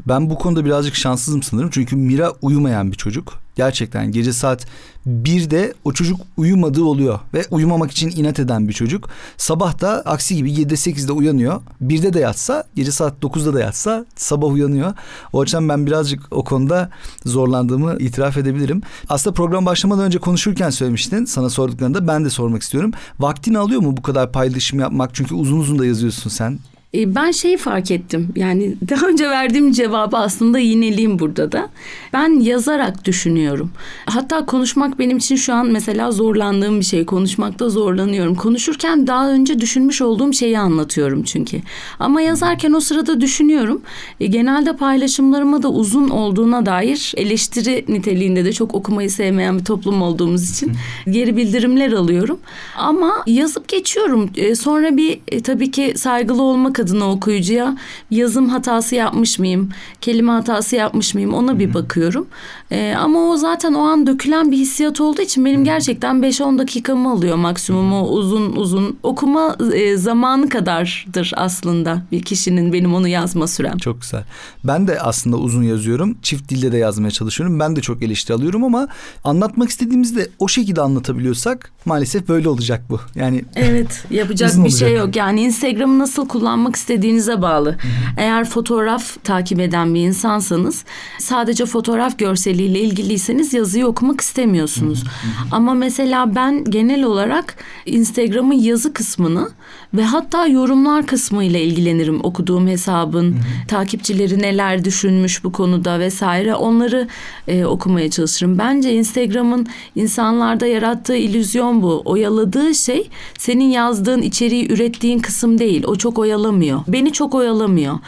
[0.08, 1.70] Ben bu konuda birazcık şanssızım sanırım.
[1.72, 3.32] Çünkü Mira uyumayan bir çocuk.
[3.60, 4.66] Gerçekten gece saat
[5.06, 7.18] 1'de o çocuk uyumadığı oluyor.
[7.34, 9.08] Ve uyumamak için inat eden bir çocuk.
[9.36, 11.60] Sabah da aksi gibi 7'de 8'de uyanıyor.
[11.82, 14.94] 1'de de yatsa gece saat 9'da da yatsa sabah uyanıyor.
[15.32, 16.90] O açıdan ben birazcık o konuda
[17.24, 18.82] zorlandığımı itiraf edebilirim.
[19.08, 21.24] Aslında program başlamadan önce konuşurken söylemiştin.
[21.24, 22.92] Sana sorduklarında ben de sormak istiyorum.
[23.18, 25.14] Vaktini alıyor mu bu kadar paylaşım yapmak?
[25.14, 26.58] Çünkü uzun uzun da yazıyorsun sen.
[26.94, 28.28] E, ben şeyi fark ettim.
[28.36, 31.68] Yani daha önce verdiğim cevabı aslında yineleyeyim burada da.
[32.12, 33.70] Ben yazarak düşünüyorum.
[34.06, 37.06] Hatta konuşmak benim için şu an mesela zorlandığım bir şey.
[37.06, 38.34] Konuşmakta zorlanıyorum.
[38.34, 41.60] Konuşurken daha önce düşünmüş olduğum şeyi anlatıyorum çünkü.
[41.98, 43.82] Ama yazarken o sırada düşünüyorum.
[44.20, 50.02] E, genelde paylaşımlarıma da uzun olduğuna dair eleştiri niteliğinde de çok okumayı sevmeyen bir toplum
[50.02, 50.72] olduğumuz için
[51.10, 52.40] geri bildirimler alıyorum.
[52.76, 54.30] Ama yazıp geçiyorum.
[54.36, 57.76] E, sonra bir e, tabii ki saygılı olmak okumak adına okuyucuya
[58.10, 59.70] yazım hatası yapmış mıyım?
[60.00, 61.34] Kelime hatası yapmış mıyım?
[61.34, 62.26] Ona bir bakıyorum.
[62.72, 67.10] Ee, ama o zaten o an dökülen bir hissiyat olduğu için benim gerçekten 5-10 dakikamı
[67.12, 73.46] alıyor maksimum o uzun uzun okuma e, zamanı kadardır aslında bir kişinin benim onu yazma
[73.46, 73.78] sürem.
[73.78, 74.24] Çok güzel.
[74.64, 76.18] Ben de aslında uzun yazıyorum.
[76.22, 77.60] Çift dilde de yazmaya çalışıyorum.
[77.60, 78.88] Ben de çok eleştiri alıyorum ama
[79.24, 83.00] anlatmak istediğimizde o şekilde anlatabiliyorsak maalesef böyle olacak bu.
[83.14, 85.06] Yani Evet yapacak bir şey olacak.
[85.06, 85.16] yok.
[85.16, 87.76] Yani Instagram'ı nasıl kullanmak istediğinize bağlı.
[88.16, 90.84] Eğer fotoğraf takip eden bir insansanız
[91.18, 92.18] sadece fotoğraf
[92.60, 95.04] görseliyle ilgiliyseniz yazıyı okumak istemiyorsunuz.
[95.50, 99.48] Ama mesela ben genel olarak Instagram'ın yazı kısmını
[99.94, 103.36] ve hatta yorumlar kısmıyla ilgilenirim okuduğum hesabın.
[103.68, 107.08] Takipçileri neler düşünmüş bu konuda vesaire onları
[107.48, 108.58] e, okumaya çalışırım.
[108.58, 112.02] Bence Instagram'ın insanlarda yarattığı illüzyon bu.
[112.04, 115.84] Oyaladığı şey senin yazdığın içeriği ürettiğin kısım değil.
[115.86, 116.80] O çok oyalamıyor.
[116.88, 117.98] Beni çok oyalamıyor.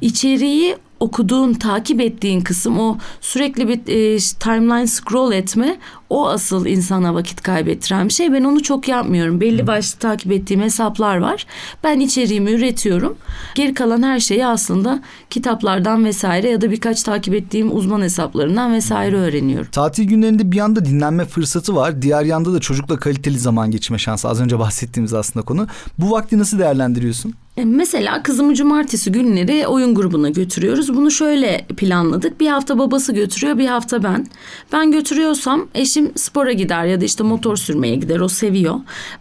[0.00, 5.78] İçeriği okuduğun, takip ettiğin kısım o sürekli bir e, timeline scroll etme
[6.10, 8.32] o asıl insana vakit kaybettiren bir şey.
[8.32, 9.40] Ben onu çok yapmıyorum.
[9.40, 11.46] Belli başlı takip ettiğim hesaplar var.
[11.84, 13.16] Ben içeriğimi üretiyorum.
[13.54, 19.16] Geri kalan her şeyi aslında kitaplardan vesaire ya da birkaç takip ettiğim uzman hesaplarından vesaire
[19.16, 19.68] öğreniyorum.
[19.72, 22.02] tatil günlerinde bir yanda dinlenme fırsatı var.
[22.02, 24.28] Diğer yanda da çocukla kaliteli zaman geçirme şansı.
[24.28, 25.66] Az önce bahsettiğimiz aslında konu.
[25.98, 27.34] Bu vakti nasıl değerlendiriyorsun?
[27.56, 30.94] E, Mesela kızımı cumartesi günleri oyun grubuna götürüyoruz.
[30.94, 32.40] Bunu şöyle planladık.
[32.40, 34.26] Bir hafta babası götürüyor, bir hafta ben.
[34.72, 38.20] Ben götürüyorsam eşim spora gider ya da işte motor sürmeye gider.
[38.20, 38.74] O seviyor.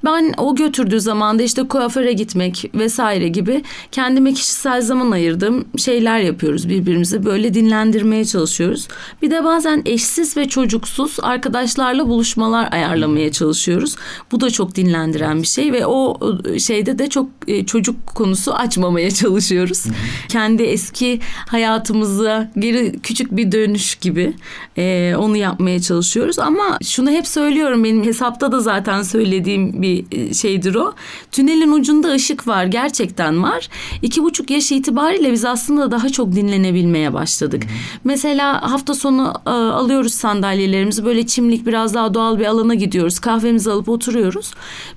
[0.06, 6.20] Ben o götürdüğü zaman da işte kuaföre gitmek vesaire gibi kendime kişisel zaman ayırdığım şeyler
[6.20, 6.70] yapıyoruz.
[6.70, 8.88] Birbirimizi böyle dinlendirmeye çalışıyoruz.
[9.22, 13.96] Bir de bazen eşsiz ve çocuksuz arkadaşlarla buluşmalar ayarlamaya çalışıyoruz.
[14.32, 16.20] Bu da çok dinlendiren bir şey ve o
[16.60, 19.84] şeyde de çok e, çocuk konusu açmamaya çalışıyoruz.
[20.30, 24.34] Kendi eski hayatımıza geri küçük bir dönüş gibi
[24.78, 26.40] e, onu yapmaya çalışıyoruz.
[26.40, 30.93] Ama şunu hep söylüyorum benim hesapta da zaten söylediğim bir e, şeydir o.
[31.32, 33.69] Tünelin ucunda ışık var gerçekten var.
[34.01, 37.63] İki buçuk yaş itibariyle biz aslında daha çok dinlenebilmeye başladık.
[38.04, 43.19] Mesela hafta sonu e, alıyoruz sandalyelerimizi böyle çimlik biraz daha doğal bir alana gidiyoruz.
[43.19, 44.54] Kahvemizi alıp oturuyoruz.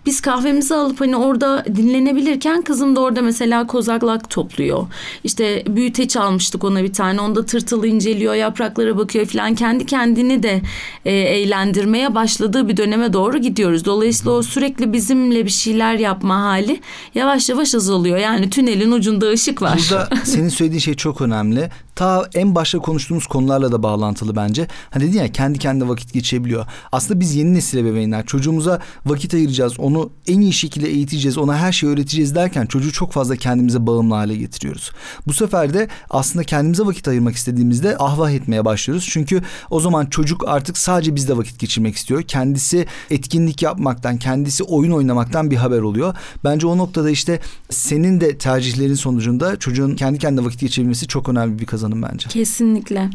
[0.07, 4.87] Biz kahvemizi alıp hani orada dinlenebilirken kızım da orada mesela kozaklak topluyor.
[5.24, 7.20] İşte büyüteç almıştık ona bir tane.
[7.20, 9.54] Onda tırtılı inceliyor, yapraklara bakıyor falan.
[9.54, 10.61] Kendi kendini de
[11.04, 11.12] e,
[11.59, 13.85] eğlendirmeye başladığı bir döneme doğru gidiyoruz.
[13.85, 16.81] Dolayısıyla o sürekli bizimle bir şeyler yapma hali
[17.14, 18.18] yavaş yavaş azalıyor.
[18.18, 19.81] Yani tünelin ucunda ışık var.
[19.90, 21.71] Burada senin söylediğin şey çok önemli.
[21.99, 24.67] Ta en başta konuştuğumuz konularla da bağlantılı bence.
[24.91, 26.67] Hani dedin ya kendi kendine vakit geçebiliyor.
[26.93, 29.81] Aslında biz yeni nesil ebeveynler çocuğumuza vakit ayıracağız.
[29.81, 31.39] Onu en iyi şekilde eğiteceğiz.
[31.39, 34.91] Ona her şeyi öğreteceğiz derken çocuğu çok fazla kendimize bağımlı hale getiriyoruz.
[35.27, 39.09] Bu sefer de aslında kendimize vakit ayırmak istediğimizde ahvah etmeye başlıyoruz.
[39.11, 42.23] Çünkü o zaman çocuk artık sadece bizde vakit geçirmek istiyor.
[42.23, 46.15] Kendisi etkinlik yapmaktan, kendisi oyun oynamaktan bir haber oluyor.
[46.45, 51.59] Bence o noktada işte senin de tercihlerin sonucunda çocuğun kendi kendine vakit geçirebilmesi çok önemli
[51.59, 52.29] bir kazanım bence.
[52.29, 53.11] Kesinlikle.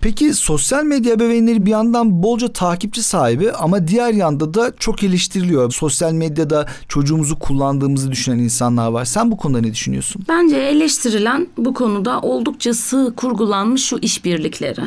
[0.00, 5.72] Peki sosyal medya ebeveynleri bir yandan bolca takipçi sahibi ama diğer yanda da çok eleştiriliyor.
[5.72, 9.04] Sosyal medyada çocuğumuzu kullandığımızı düşünen insanlar var.
[9.04, 10.22] Sen bu konuda ne düşünüyorsun?
[10.28, 14.80] Bence eleştirilen bu konuda oldukça sığ kurgulanmış şu işbirlikleri.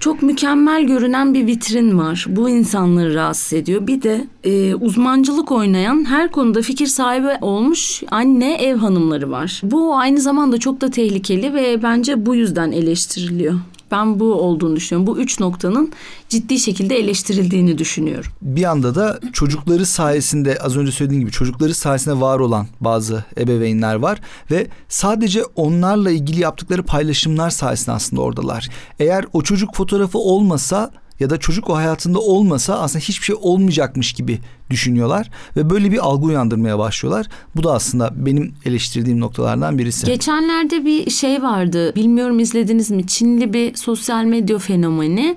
[0.00, 2.26] Çok mükemmel görünen bir vitrin var.
[2.28, 3.86] Bu insanları rahatsız ediyor.
[3.86, 9.60] Bir de e, uzmancılık oynayan her konuda fikir sahibi olmuş anne ev hanımları var.
[9.64, 13.54] Bu aynı zamanda çok da tehlikeli ve bence bu yüzden eleştiriliyor.
[13.90, 15.06] Ben bu olduğunu düşünüyorum.
[15.06, 15.92] Bu üç noktanın
[16.28, 18.32] ciddi şekilde eleştirildiğini düşünüyorum.
[18.42, 23.94] Bir yanda da çocukları sayesinde az önce söylediğim gibi çocukları sayesinde var olan bazı ebeveynler
[23.94, 24.20] var
[24.50, 28.68] ve sadece onlarla ilgili yaptıkları paylaşımlar sayesinde aslında oradalar.
[28.98, 34.12] Eğer o çocuk fotoğrafı olmasa ya da çocuk o hayatında olmasa aslında hiçbir şey olmayacakmış
[34.12, 37.26] gibi düşünüyorlar ve böyle bir algı uyandırmaya başlıyorlar.
[37.56, 40.06] Bu da aslında benim eleştirdiğim noktalardan birisi.
[40.06, 41.92] Geçenlerde bir şey vardı.
[41.96, 43.06] Bilmiyorum izlediniz mi?
[43.06, 45.36] Çinli bir sosyal medya fenomeni.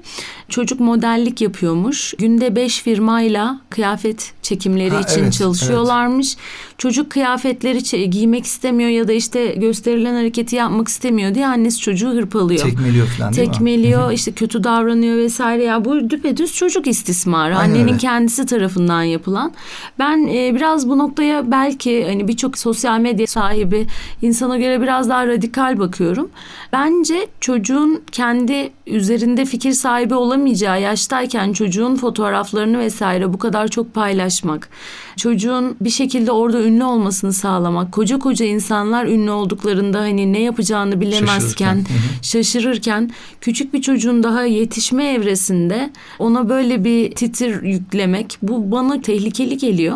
[0.49, 2.13] Çocuk modellik yapıyormuş.
[2.17, 6.37] Günde beş firmayla kıyafet çekimleri Ha, için evet, çalışıyorlarmış.
[6.77, 12.63] Çocuk kıyafetleri giymek istemiyor ya da işte gösterilen hareketi yapmak istemiyor diye annesi çocuğu hırpalıyor.
[12.63, 13.53] Tekmeliyor falan değil mi?
[13.53, 17.97] Tekmeliyor işte kötü davranıyor vesaire ya bu düpedüz çocuk istismarı Aynen annenin öyle.
[17.97, 19.51] kendisi tarafından yapılıyor yapılan.
[19.99, 23.87] Ben e, biraz bu noktaya belki hani birçok sosyal medya sahibi
[24.21, 26.29] insana göre biraz daha radikal bakıyorum.
[26.73, 34.69] Bence çocuğun kendi üzerinde fikir sahibi olamayacağı yaştayken çocuğun fotoğraflarını vesaire bu kadar çok paylaşmak,
[35.17, 41.01] çocuğun bir şekilde orada ünlü olmasını sağlamak, koca koca insanlar ünlü olduklarında hani ne yapacağını
[41.01, 42.21] bilemezken, Şaşırırken.
[42.21, 49.57] şaşırırken küçük bir çocuğun daha yetişme evresinde ona böyle bir titir yüklemek bu bana tehlikeli
[49.57, 49.95] geliyor.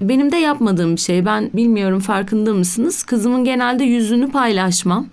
[0.00, 1.24] Benim de yapmadığım bir şey.
[1.26, 3.02] Ben bilmiyorum farkında mısınız?
[3.02, 5.06] Kızımın genelde yüzünü paylaşmam.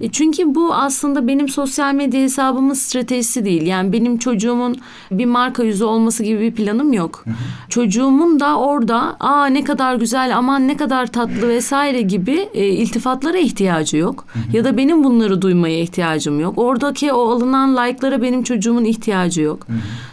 [0.00, 3.62] E, Çünkü bu aslında benim sosyal medya hesabımın stratejisi değil.
[3.62, 4.76] Yani benim çocuğumun
[5.10, 7.24] bir marka yüzü olması gibi bir planım yok.
[7.68, 13.38] Çocuğumun da orada aa ne kadar güzel aman ne kadar tatlı vesaire gibi e, iltifatlara
[13.38, 14.24] ihtiyacı yok.
[14.52, 16.54] Ya da benim bunları duymaya ihtiyacım yok.
[16.58, 19.66] Oradaki o alınan like'lara benim çocuğumun ihtiyacı yok.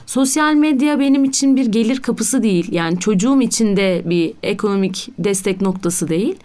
[0.06, 2.68] Sosyal medya benim için bir gelir kapısı değil.
[2.72, 6.36] Yani çocuğum için de bir ekonomik destek noktası değil.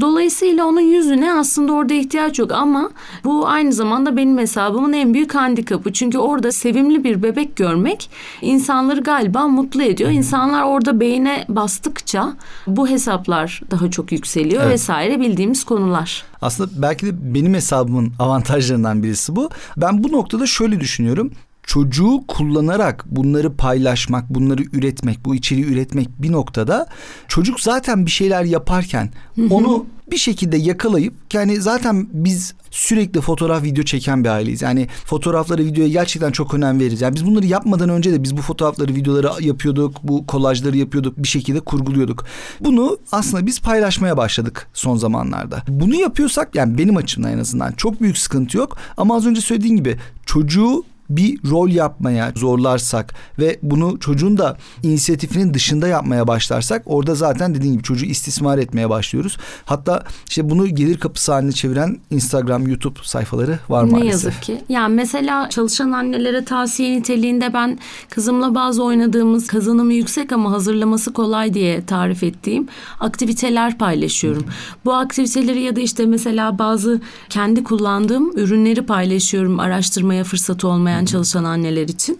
[0.00, 2.90] Dolayısıyla onun yüzüne aslında orada ihtiyaç yok ama
[3.24, 5.92] bu aynı zamanda benim hesabımın en büyük handikapı.
[5.92, 8.10] Çünkü orada sevimli bir bebek görmek
[8.42, 10.10] insanları galiba mutlu ediyor.
[10.10, 12.32] İnsanlar orada beyine bastıkça
[12.66, 14.72] bu hesaplar daha çok yükseliyor Evet.
[14.72, 16.24] vesaire bildiğimiz konular.
[16.42, 19.50] Aslında belki de benim hesabımın avantajlarından birisi bu.
[19.76, 21.30] Ben bu noktada şöyle düşünüyorum.
[21.62, 26.86] Çocuğu kullanarak bunları paylaşmak, bunları üretmek, bu içeriği üretmek bir noktada
[27.28, 29.10] çocuk zaten bir şeyler yaparken
[29.50, 34.62] onu bir şekilde yakalayıp yani zaten biz sürekli fotoğraf video çeken bir aileyiz.
[34.62, 37.00] Yani fotoğrafları videoya gerçekten çok önem veririz.
[37.00, 39.96] Yani biz bunları yapmadan önce de biz bu fotoğrafları videoları yapıyorduk.
[40.02, 41.18] Bu kolajları yapıyorduk.
[41.18, 42.24] Bir şekilde kurguluyorduk.
[42.60, 45.62] Bunu aslında biz paylaşmaya başladık son zamanlarda.
[45.68, 48.76] Bunu yapıyorsak yani benim açımdan en azından çok büyük sıkıntı yok.
[48.96, 49.96] Ama az önce söylediğin gibi
[50.26, 57.54] çocuğu bir rol yapmaya zorlarsak ve bunu çocuğun da inisiyatifinin dışında yapmaya başlarsak orada zaten
[57.54, 59.36] dediğin gibi çocuğu istismar etmeye başlıyoruz.
[59.64, 64.12] Hatta işte bunu gelir kapısı haline çeviren Instagram, YouTube sayfaları var Ne maalesef.
[64.12, 64.60] yazık ki.
[64.68, 67.78] Yani mesela çalışan annelere tavsiye niteliğinde ben
[68.10, 72.68] kızımla bazı oynadığımız kazanımı yüksek ama hazırlaması kolay diye tarif ettiğim
[73.00, 74.44] aktiviteler paylaşıyorum.
[74.84, 81.44] Bu aktiviteleri ya da işte mesela bazı kendi kullandığım ürünleri paylaşıyorum araştırmaya fırsatı olmayan çalışan
[81.44, 82.18] anneler için.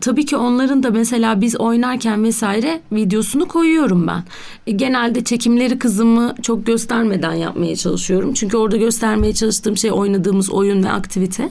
[0.00, 4.22] Tabii ki onların da mesela biz oynarken vesaire videosunu koyuyorum ben.
[4.66, 8.34] E, Genelde çekimleri kızımı çok göstermeden yapmaya çalışıyorum.
[8.34, 11.48] Çünkü orada göstermeye çalıştığım şey oynadığımız oyun ve aktivite.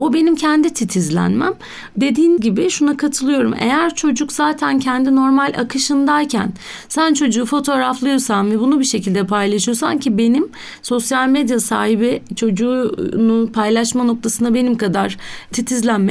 [0.00, 1.54] O benim kendi titizlenmem.
[1.96, 3.54] Dediğin gibi şuna katılıyorum.
[3.60, 6.52] Eğer çocuk zaten kendi normal akışındayken
[6.88, 10.48] sen çocuğu fotoğraflıyorsan ve bunu bir şekilde paylaşıyorsan ki benim
[10.82, 15.16] sosyal medya sahibi çocuğunu paylaşma noktasında benim kadar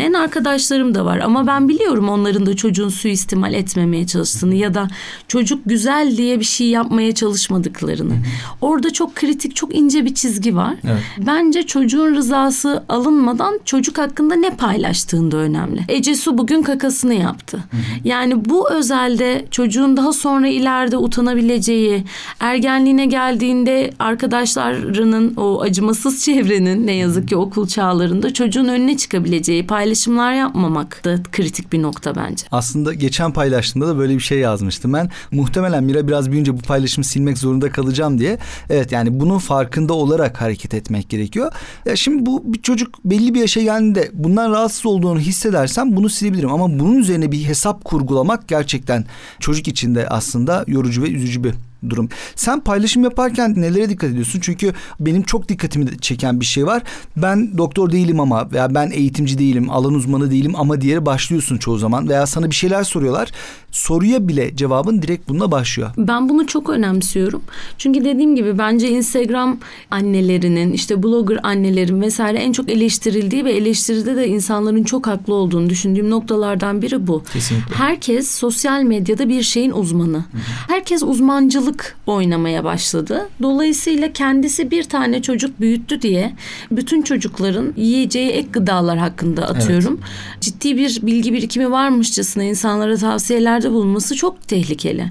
[0.08, 1.20] titizlenmeyen arkadaşlarım da var.
[1.20, 4.88] Ama ben biliyorum onların da çocuğun suistimal etmemeye çalıştığını ya da
[5.28, 8.14] çocuk güzel diye bir şey yapmaya çalışmadıklarını.
[8.62, 10.76] Orada çok kritik, çok ince bir çizgi var.
[10.84, 11.02] Evet.
[11.18, 15.82] Bence çocuğun rızası alınmadan çocuk hakkında ne paylaştığın da önemli.
[15.88, 17.60] Ece Su bugün kakasını yaptı.
[18.04, 22.04] Yani bu özelde çocuğun daha sonra ileride utanabileceği,
[22.40, 29.66] ergenliğine geldiğinde arkadaşlarının o acımasız çevrenin ne yazık ki okul çağlarında çocuğun önüne çıkabileceği
[29.98, 32.46] paylaşımlar yapmamak da kritik bir nokta bence.
[32.52, 35.10] Aslında geçen paylaştığımda da böyle bir şey yazmıştım ben.
[35.32, 38.38] Muhtemelen Mira biraz büyüyünce bu paylaşımı silmek zorunda kalacağım diye.
[38.70, 41.52] Evet yani bunun farkında olarak hareket etmek gerekiyor.
[41.86, 46.52] Ya şimdi bu bir çocuk belli bir yaşa geldiğinde bundan rahatsız olduğunu hissedersem bunu silebilirim.
[46.52, 49.06] Ama bunun üzerine bir hesap kurgulamak gerçekten
[49.40, 51.54] çocuk için de aslında yorucu ve üzücü bir
[51.90, 52.10] durum.
[52.36, 54.40] Sen paylaşım yaparken nelere dikkat ediyorsun?
[54.44, 56.84] Çünkü benim çok dikkatimi çeken bir şey var.
[57.18, 61.78] Ben doktor değilim ama veya ben eğitimci değilim, alan uzmanı değilim ama diye başlıyorsun çoğu
[61.78, 63.32] zaman veya sana bir şeyler soruyorlar.
[63.72, 65.90] Soruya bile cevabın direkt bununla başlıyor.
[65.98, 67.42] Ben bunu çok önemsiyorum.
[67.78, 69.58] Çünkü dediğim gibi bence Instagram
[69.92, 75.70] annelerinin, işte blogger annelerin vesaire en çok eleştirildiği ve eleştiride de insanların çok haklı olduğunu
[75.70, 77.24] düşündüğüm noktalardan biri bu.
[77.34, 77.76] Kesinlikle.
[77.76, 80.26] Herkes sosyal medyada bir şeyin uzmanı.
[80.68, 81.67] Herkes uzmancılık
[82.08, 83.30] oynamaya başladı.
[83.42, 86.34] Dolayısıyla kendisi bir tane çocuk büyüttü diye
[86.72, 90.00] bütün çocukların yiyeceği ek gıdalar hakkında atıyorum.
[90.42, 95.06] Ciddi bir bilgi birikimi varmışçasına insanlara tavsiyelerde bulunması çok tehlikeli.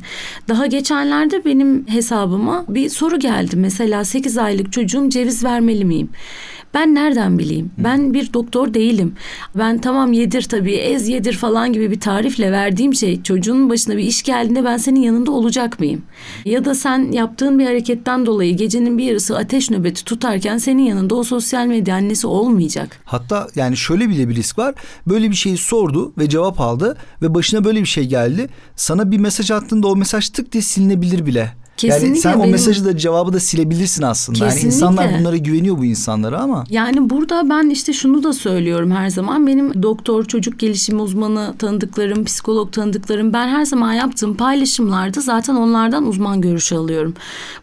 [0.49, 3.57] Daha geçenlerde benim hesabıma bir soru geldi.
[3.57, 6.09] Mesela 8 aylık çocuğum ceviz vermeli miyim?
[6.77, 7.71] Ben nereden bileyim?
[7.79, 9.15] Ben bir doktor değilim.
[9.55, 14.03] Ben tamam yedir tabii ez yedir falan gibi bir tarifle verdiğim şey çocuğun başına bir
[14.03, 16.03] iş geldiğinde ben senin yanında olacak mıyım?
[16.47, 21.15] Ya da sen yaptığın bir hareketten dolayı gecenin bir yarısı ateş nöbeti tutarken senin yanında
[21.15, 23.01] o sosyal medya annesi olmayacak.
[23.05, 24.75] Hatta yani şöyle bile bir risk var.
[25.07, 28.49] Böyle bir şeyi sordu ve cevap aldı ve başına böyle bir şey geldi.
[28.77, 31.53] Sana bir mesaj attığında o mesaj tık diye silinebilir bile.
[31.77, 34.39] Kesinlikle yani sen benim- o mesajı da cevabı da silebilirsin aslında.
[34.39, 34.77] Yani Kesinlikle.
[34.77, 36.65] insanlar bunlara güveniyor bu insanlara ama.
[36.71, 39.47] Yani burada ben işte şunu da söylüyorum her zaman.
[39.47, 46.07] Benim doktor, çocuk gelişimi uzmanı tanıdıklarım, psikolog tanıdıklarım ben her zaman yaptığım paylaşımlarda zaten onlardan
[46.07, 47.15] uzman görüşü alıyorum.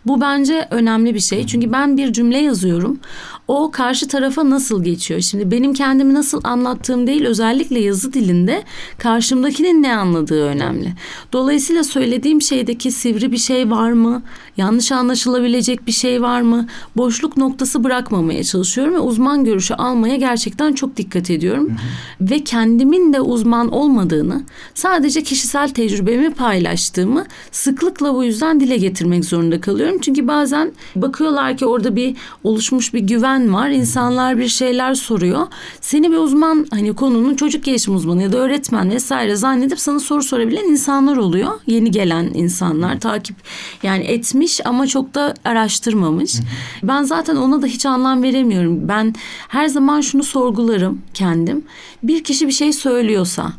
[0.08, 1.47] Bu bence önemli bir şey.
[1.47, 2.99] Çünkü ben bir cümle yazıyorum.
[3.47, 5.21] O karşı tarafa nasıl geçiyor?
[5.21, 8.63] Şimdi benim kendimi nasıl anlattığım değil özellikle yazı dilinde
[8.97, 10.93] karşımdakinin ne anladığı önemli.
[11.34, 14.23] Dolayısıyla söylediğim şeydeki sivri bir şey var mı?
[14.58, 16.67] Yanlış anlaşılabilecek bir şey var mı?
[16.97, 21.73] Boşluk noktası bırakmamaya çalışıyorum ve uzman görüşü almaya gerçekten çok dikkat ediyorum.
[22.21, 29.62] Ve kendimin de uzman olmadığını, sadece kişisel tecrübemi paylaştığımı sıklıkla bu yüzden dile getirmek zorunda
[29.62, 29.98] kalıyorum.
[30.02, 33.69] Çünkü bazen bakıyorlar ki orada bir oluşmuş bir güven var.
[33.69, 35.48] İnsanlar bir şeyler soruyor.
[35.81, 40.23] Seni bir uzman hani konunun çocuk gelişim uzmanı ya da öğretmen vesaire zannedip sana soru
[40.23, 41.52] sorabilen insanlar oluyor.
[41.67, 43.36] Yeni gelen insanlar takip
[43.84, 46.36] yani etmiş ama çok da araştırmamış.
[46.84, 48.88] Ben zaten ona da hiç anlam veremiyorum.
[48.88, 49.15] Ben
[49.48, 51.65] her zaman şunu sorgularım kendim.
[52.04, 53.52] Bir kişi bir şey söylüyorsa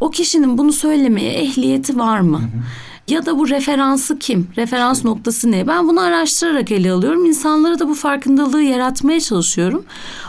[0.00, 2.40] o kişinin bunu söylemeye ehliyeti var mı?
[3.08, 4.48] Ya da bu referansı kim?
[4.56, 5.66] Referans noktası ne?
[5.66, 7.24] Ben bunu araştırarak ele alıyorum.
[7.24, 9.84] İnsanlara da bu farkındalığı yaratmaya çalışıyorum.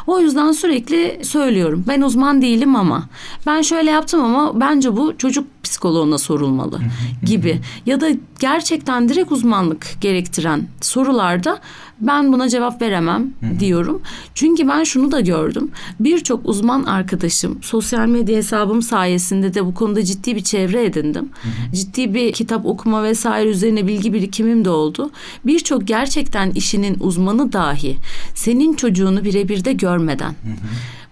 [0.07, 1.85] O yüzden sürekli söylüyorum.
[1.87, 3.03] Ben uzman değilim ama
[3.45, 6.79] ben şöyle yaptım ama bence bu çocuk psikoloğuna sorulmalı
[7.23, 7.61] gibi.
[7.85, 8.07] Ya da
[8.39, 11.59] gerçekten direkt uzmanlık gerektiren sorularda
[12.01, 13.29] ben buna cevap veremem
[13.59, 14.01] diyorum.
[14.35, 15.71] Çünkü ben şunu da gördüm.
[15.99, 21.29] Birçok uzman arkadaşım sosyal medya hesabım sayesinde de bu konuda ciddi bir çevre edindim.
[21.73, 25.11] Ciddi bir kitap okuma vesaire üzerine bilgi birikimim de oldu.
[25.45, 27.97] Birçok gerçekten işinin uzmanı dahi
[28.35, 30.35] senin çocuğunu birebir de görmeden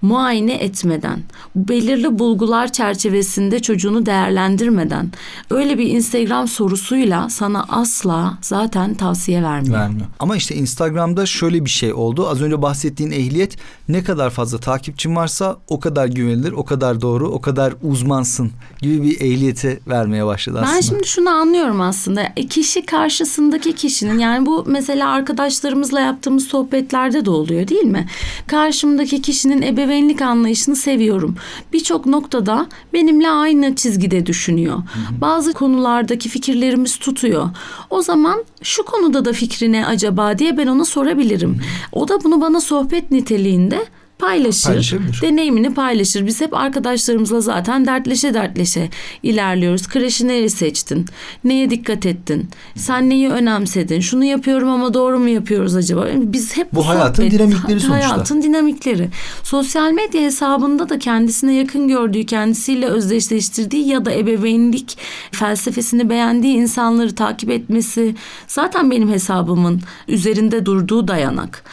[0.01, 1.19] muayene etmeden,
[1.55, 5.11] belirli bulgular çerçevesinde çocuğunu değerlendirmeden
[5.49, 9.79] öyle bir Instagram sorusuyla sana asla zaten tavsiye vermiyor.
[9.79, 10.07] Vermiyor.
[10.19, 12.27] Ama işte Instagram'da şöyle bir şey oldu.
[12.27, 13.57] Az önce bahsettiğin ehliyet
[13.89, 19.03] ne kadar fazla takipçin varsa o kadar güvenilir, o kadar doğru, o kadar uzmansın gibi
[19.03, 20.75] bir ehliyeti vermeye başladı aslında.
[20.75, 22.21] Ben şimdi şunu anlıyorum aslında.
[22.35, 28.07] E, Kişi karşısındaki kişinin yani bu mesela arkadaşlarımızla yaptığımız sohbetlerde de oluyor değil mi?
[28.47, 29.61] Karşımdaki kişinin
[29.91, 31.35] ebeveynlik anlayışını seviyorum.
[31.73, 34.79] Birçok noktada benimle aynı çizgide düşünüyor.
[35.21, 37.49] Bazı konulardaki fikirlerimiz tutuyor.
[37.89, 41.61] O zaman şu konuda da fikri ne acaba diye ben ona sorabilirim.
[41.91, 43.85] O da bunu bana sohbet niteliğinde
[44.21, 44.63] paylaşır.
[44.63, 45.21] Paylaşabilir.
[45.21, 46.25] Deneyimini paylaşır.
[46.27, 48.89] Biz hep arkadaşlarımızla zaten dertleşe dertleşe
[49.23, 49.87] ilerliyoruz.
[49.87, 51.05] Kreşi nereye seçtin?
[51.43, 52.49] Neye dikkat ettin?
[52.75, 53.99] Sen neyi önemsedin?
[53.99, 56.07] Şunu yapıyorum ama doğru mu yapıyoruz acaba?
[56.15, 58.09] Biz hep Bu hayatın dinamikleri sonuçta.
[58.09, 59.09] Hayatın dinamikleri.
[59.43, 64.97] Sosyal medya hesabında da kendisine yakın gördüğü, kendisiyle özdeşleştirdiği ya da ebeveynlik
[65.31, 68.15] felsefesini beğendiği insanları takip etmesi
[68.47, 71.63] zaten benim hesabımın üzerinde durduğu dayanak.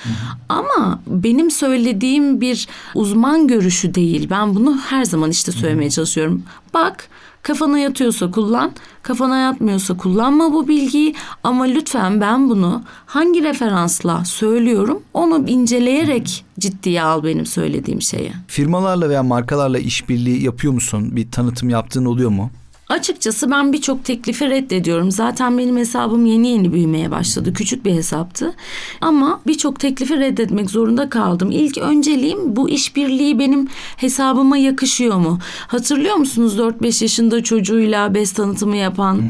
[0.49, 4.30] Ama benim söylediğim bir uzman görüşü değil.
[4.30, 6.43] Ben bunu her zaman işte söylemeye çalışıyorum.
[6.74, 7.09] Bak
[7.43, 8.72] kafana yatıyorsa kullan,
[9.03, 11.14] kafana yatmıyorsa kullanma bu bilgiyi
[11.45, 18.32] ama lütfen ben bunu hangi referansla söylüyorum onu inceleyerek ciddiye al benim söylediğim şeyi.
[18.47, 21.16] Firmalarla veya markalarla işbirliği yapıyor musun?
[21.16, 22.51] Bir tanıtım yaptığın oluyor mu?
[22.89, 25.11] Açıkçası ben birçok teklifi reddediyorum.
[25.11, 27.53] Zaten benim hesabım yeni yeni büyümeye başladı.
[27.53, 28.55] Küçük bir hesaptı.
[29.01, 31.51] Ama birçok teklifi reddetmek zorunda kaldım.
[31.51, 35.39] İlk önceliğim bu işbirliği benim hesabıma yakışıyor mu?
[35.66, 39.22] Hatırlıyor musunuz 4-5 yaşında çocuğuyla bez tanıtımı yapan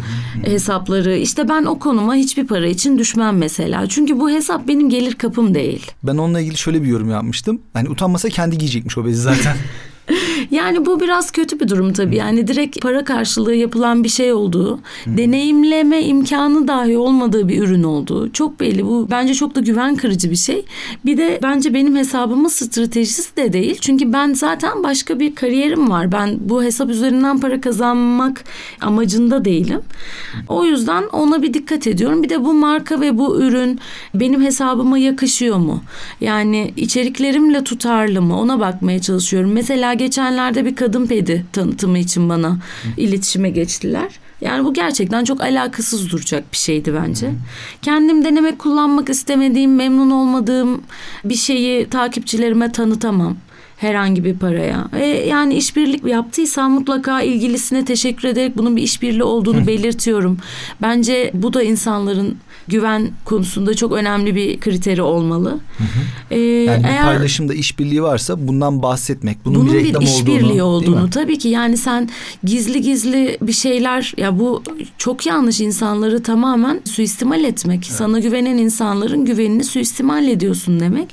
[0.44, 1.16] hesapları?
[1.16, 3.88] İşte ben o konuma hiçbir para için düşmem mesela.
[3.88, 5.86] Çünkü bu hesap benim gelir kapım değil.
[6.02, 7.61] Ben onunla ilgili şöyle bir yorum yapmıştım.
[7.72, 9.56] Hani utanmasa kendi giyecekmiş o bezi zaten.
[10.51, 12.16] Yani bu biraz kötü bir durum tabii.
[12.16, 18.32] Yani direkt para karşılığı yapılan bir şey olduğu, deneyimleme imkanı dahi olmadığı bir ürün olduğu
[18.32, 18.86] çok belli.
[18.86, 20.64] Bu bence çok da güven kırıcı bir şey.
[21.05, 23.78] Bir de bence benim hesabımın stratejisi de değil.
[23.80, 26.12] Çünkü ben zaten başka bir kariyerim var.
[26.12, 28.44] Ben bu hesap üzerinden para kazanmak
[28.80, 29.80] amacında değilim.
[30.49, 32.22] O yüzden ona bir dikkat ediyorum.
[32.22, 33.80] Bir de bu marka ve bu ürün
[34.14, 35.82] benim hesabıma yakışıyor mu?
[36.20, 38.38] Yani içeriklerimle tutarlı mı?
[38.40, 39.53] Ona bakmaya çalışıyorum.
[39.53, 39.94] Mesela
[40.39, 42.59] geçenlerde bir kadın pedi tanıtımı için bana
[42.97, 44.09] iletişime geçtiler.
[44.41, 47.30] Yani bu gerçekten çok alakasız duracak bir şeydi bence.
[47.82, 50.82] Kendim denemek, kullanmak istemediğim, memnun olmadığım
[51.24, 53.36] bir şeyi takipçilerime tanıtamam.
[53.78, 54.89] herhangi bir paraya.
[54.93, 60.39] E, yani işbirlik yaptıysa mutlaka ilgilisine teşekkür ederek bunun bir işbirliği olduğunu belirtiyorum.
[60.82, 62.36] Bence bu da insanların
[62.69, 65.59] güven konusunda çok önemli bir kriteri olmalı.
[66.31, 70.62] Ee, yani bir eğer, paylaşımda işbirliği varsa bundan bahsetmek, bunun, bunun bir reklam bir işbirliği
[70.62, 72.09] olduğunu, olduğunu tabii ki yani sen
[72.45, 74.62] gizli gizli bir şeyler ya bu
[74.99, 77.87] çok yanlış insanları tamamen suistimal etmek.
[77.89, 77.99] Evet.
[77.99, 81.09] Sana güvenen insanların güvenini suistimal ediyorsun demek.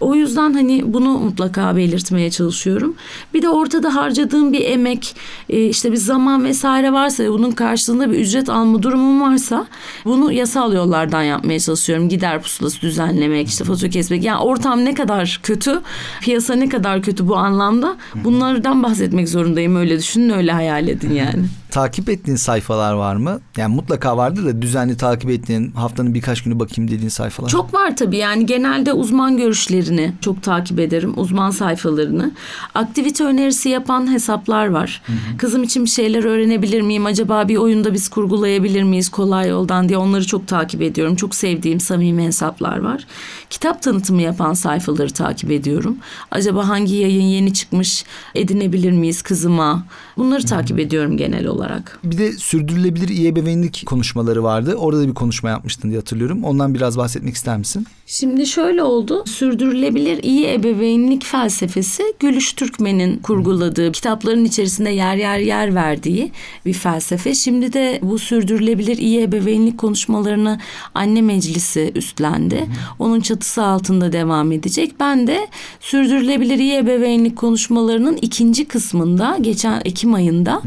[0.00, 2.94] O yüzden hani bunu mutlaka belirtmeye çalışıyorum.
[3.34, 5.16] Bir de ortada harcadığım bir emek,
[5.48, 9.66] e, işte bir zaman vesaire varsa bunun karşılığında bir ücret alma durumum varsa
[10.04, 12.08] bunu yasal yollardan yapmaya çalışıyorum.
[12.08, 14.24] Gider pusulası düzenlemek, işte fatura kesmek.
[14.24, 15.80] Yani ortam ne kadar kötü,
[16.20, 19.76] piyasa ne kadar kötü bu anlamda bunlardan bahsetmek zorundayım.
[19.76, 23.40] Öyle düşünün, öyle hayal edin yani takip ettiğin sayfalar var mı?
[23.56, 27.48] Yani mutlaka vardır da düzenli takip ettiğin haftanın birkaç günü bakayım dediğin sayfalar.
[27.48, 31.12] Çok var tabii yani genelde uzman görüşlerini çok takip ederim.
[31.16, 32.32] Uzman sayfalarını.
[32.74, 35.02] Aktivite önerisi yapan hesaplar var.
[35.06, 35.36] Hı hı.
[35.38, 37.06] Kızım için bir şeyler öğrenebilir miyim?
[37.06, 41.16] Acaba bir oyunda biz kurgulayabilir miyiz kolay yoldan diye onları çok takip ediyorum.
[41.16, 43.06] Çok sevdiğim samimi hesaplar var.
[43.50, 45.96] Kitap tanıtımı yapan sayfaları takip ediyorum.
[46.30, 48.04] Acaba hangi yayın yeni çıkmış
[48.34, 49.86] edinebilir miyiz kızıma?
[50.16, 50.48] Bunları hı hı.
[50.48, 51.98] takip ediyorum genel olarak olarak.
[52.04, 54.74] Bir de sürdürülebilir iyi ebeveynlik konuşmaları vardı.
[54.74, 56.44] Orada da bir konuşma yapmıştın diye hatırlıyorum.
[56.44, 57.86] Ondan biraz bahsetmek ister misin?
[58.06, 59.24] Şimdi şöyle oldu.
[59.26, 66.32] Sürdürülebilir iyi ebeveynlik felsefesi Gülüş Türkmen'in kurguladığı, kitapların içerisinde yer yer yer verdiği
[66.66, 67.34] bir felsefe.
[67.34, 70.60] Şimdi de bu sürdürülebilir iyi ebeveynlik konuşmalarını
[70.94, 72.66] anne meclisi üstlendi.
[72.98, 74.94] Onun çatısı altında devam edecek.
[75.00, 75.46] Ben de
[75.80, 80.62] sürdürülebilir iyi ebeveynlik konuşmalarının ikinci kısmında geçen Ekim ayında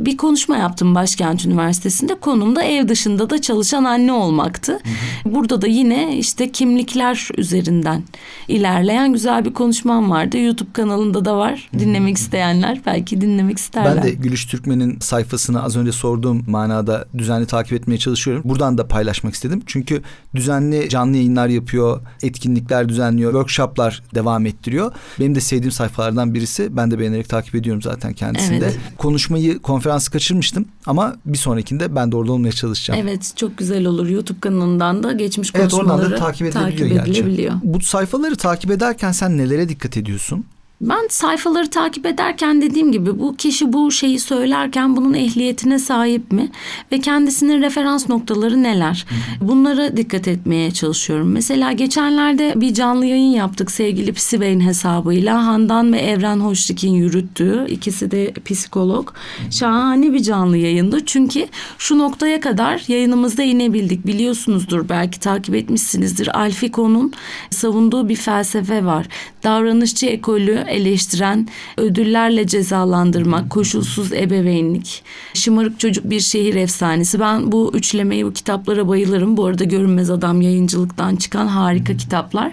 [0.00, 2.14] bir konuşma yaptım Başkent Üniversitesi'nde.
[2.14, 4.78] Konum da ev dışında da çalışan anne olmaktı.
[5.24, 8.02] Burada da yine işte kimlik kimlikler üzerinden
[8.48, 10.38] ilerleyen güzel bir konuşmam vardı.
[10.38, 11.70] YouTube kanalında da var.
[11.78, 13.96] Dinlemek isteyenler belki dinlemek isterler.
[13.96, 18.42] Ben de Gülüş Türkmen'in sayfasını az önce sorduğum manada düzenli takip etmeye çalışıyorum.
[18.44, 19.62] Buradan da paylaşmak istedim.
[19.66, 20.02] Çünkü
[20.34, 24.92] düzenli canlı yayınlar yapıyor, etkinlikler düzenliyor, workshoplar devam ettiriyor.
[25.20, 26.76] Benim de sevdiğim sayfalardan birisi.
[26.76, 28.64] Ben de beğenerek takip ediyorum zaten kendisinde.
[28.64, 28.78] Evet.
[28.98, 33.00] Konuşmayı, konferansı kaçırmıştım ama bir sonrakinde ben de orada olmaya çalışacağım.
[33.02, 34.08] Evet, çok güzel olur.
[34.08, 37.54] YouTube kanalından da geçmiş konuşmaları evet, oradan da takip edilebiliyor takip edilebiliyor.
[37.62, 40.44] Bu sayfaları takip ederken sen nelere dikkat ediyorsun?
[40.82, 46.50] Ben sayfaları takip ederken dediğim gibi bu kişi bu şeyi söylerken bunun ehliyetine sahip mi
[46.92, 49.06] ve kendisinin referans noktaları neler?
[49.40, 51.32] Bunlara dikkat etmeye çalışıyorum.
[51.32, 55.46] Mesela geçenlerde bir canlı yayın yaptık sevgili Psiveyn hesabıyla.
[55.46, 59.10] Handan ve Evren Hoşdik'in yürüttüğü ikisi de psikolog.
[59.50, 61.06] Şahane bir canlı yayındı.
[61.06, 61.46] Çünkü
[61.78, 64.06] şu noktaya kadar yayınımızda inebildik.
[64.06, 66.38] Biliyorsunuzdur belki takip etmişsinizdir.
[66.38, 67.12] Alfiko'nun
[67.50, 69.06] savunduğu bir felsefe var.
[69.44, 75.02] Davranışçı ekolü eleştiren, ödüllerle cezalandırmak, koşulsuz ebeveynlik,
[75.34, 77.20] şımarık çocuk bir şehir efsanesi.
[77.20, 79.36] Ben bu üçlemeyi, bu kitaplara bayılırım.
[79.36, 82.52] Bu arada Görünmez Adam yayıncılıktan çıkan harika kitaplar.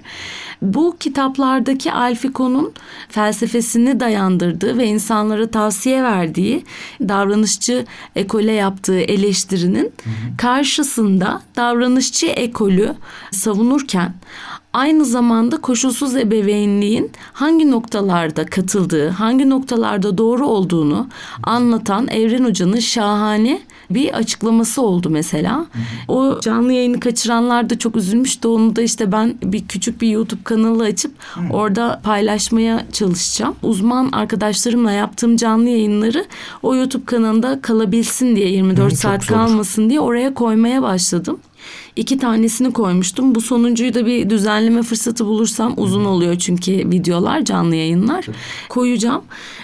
[0.61, 2.73] Bu kitaplardaki Alfiko'nun
[3.09, 6.63] felsefesini dayandırdığı ve insanlara tavsiye verdiği
[7.01, 7.85] davranışçı
[8.15, 9.91] ekole yaptığı eleştirinin
[10.37, 12.95] karşısında davranışçı ekolü
[13.31, 14.13] savunurken
[14.79, 21.07] aynı zamanda koşulsuz ebeveynliğin hangi noktalarda katıldığı, hangi noktalarda doğru olduğunu
[21.43, 25.65] anlatan Evren Hoca'nın şahane bir açıklaması oldu mesela.
[26.07, 28.47] O canlı yayını kaçıranlar da çok üzülmüştü.
[28.47, 31.11] Onu da işte ben bir küçük bir YouTube kanalı açıp
[31.51, 33.55] orada paylaşmaya çalışacağım.
[33.63, 36.25] Uzman arkadaşlarımla yaptığım canlı yayınları
[36.63, 41.39] o YouTube kanalında kalabilsin diye 24 Hı, saat kalmasın diye oraya koymaya başladım.
[41.95, 43.35] İki tanesini koymuştum.
[43.35, 48.25] Bu sonuncuyu da bir düzenleme fırsatı bulursam uzun oluyor çünkü videolar, canlı yayınlar.
[48.69, 49.21] Koyacağım.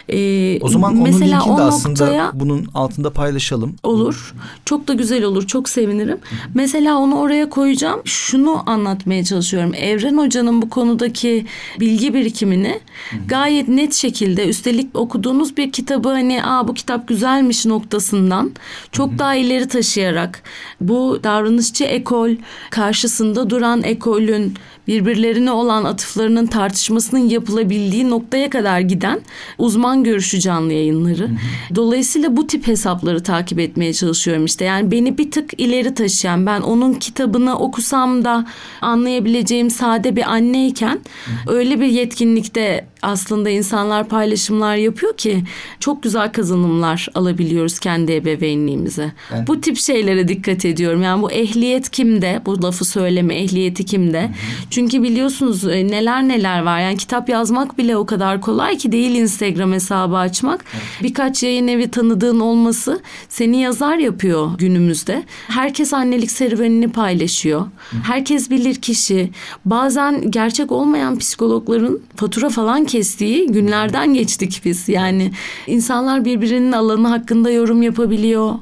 [0.09, 3.75] Ee, o zaman onun mesela linkini de aslında noktaya, bunun altında paylaşalım.
[3.83, 4.33] Olur.
[4.65, 5.47] Çok da güzel olur.
[5.47, 6.17] Çok sevinirim.
[6.53, 8.01] Mesela onu oraya koyacağım.
[8.05, 9.73] Şunu anlatmaya çalışıyorum.
[9.73, 11.45] Evren Hoca'nın bu konudaki
[11.79, 12.79] bilgi birikimini
[13.27, 18.51] gayet net şekilde üstelik okuduğunuz bir kitabı hani aa bu kitap güzelmiş noktasından
[18.91, 20.43] çok daha ileri taşıyarak
[20.81, 22.31] bu davranışçı ekol
[22.69, 24.53] karşısında duran ekolün
[24.87, 29.21] birbirlerine olan atıflarının tartışmasının yapılabildiği noktaya kadar giden
[29.57, 31.29] uzman görüşü canlı yayınları.
[31.75, 34.65] Dolayısıyla bu tip hesapları takip etmeye çalışıyorum işte.
[34.65, 38.45] Yani beni bir tık ileri taşıyan ben onun kitabını okusam da
[38.81, 40.99] anlayabileceğim sade bir anneyken
[41.47, 45.43] öyle bir yetkinlikte aslında insanlar paylaşımlar yapıyor ki
[45.79, 49.11] çok güzel kazanımlar alabiliyoruz kendi ebeveynliğimize.
[49.31, 51.03] Yani, bu tip şeylere dikkat ediyorum.
[51.03, 52.41] Yani bu ehliyet kim kimde?
[52.45, 54.31] Bu lafı söyleme ehliyeti kimde?
[54.75, 56.79] Çünkü biliyorsunuz e, neler neler var.
[56.79, 60.65] Yani kitap yazmak bile o kadar kolay ki değil Instagram hesabı açmak.
[61.03, 65.23] Birkaç yayın evi tanıdığın olması seni yazar yapıyor günümüzde.
[65.47, 67.65] Herkes annelik serüvenini paylaşıyor.
[68.03, 69.29] Herkes bilir kişi.
[69.65, 74.89] Bazen gerçek olmayan psikologların fatura falan kestiği günlerden geçtik biz.
[74.89, 75.31] Yani
[75.67, 78.53] insanlar birbirinin alanı hakkında yorum yapabiliyor.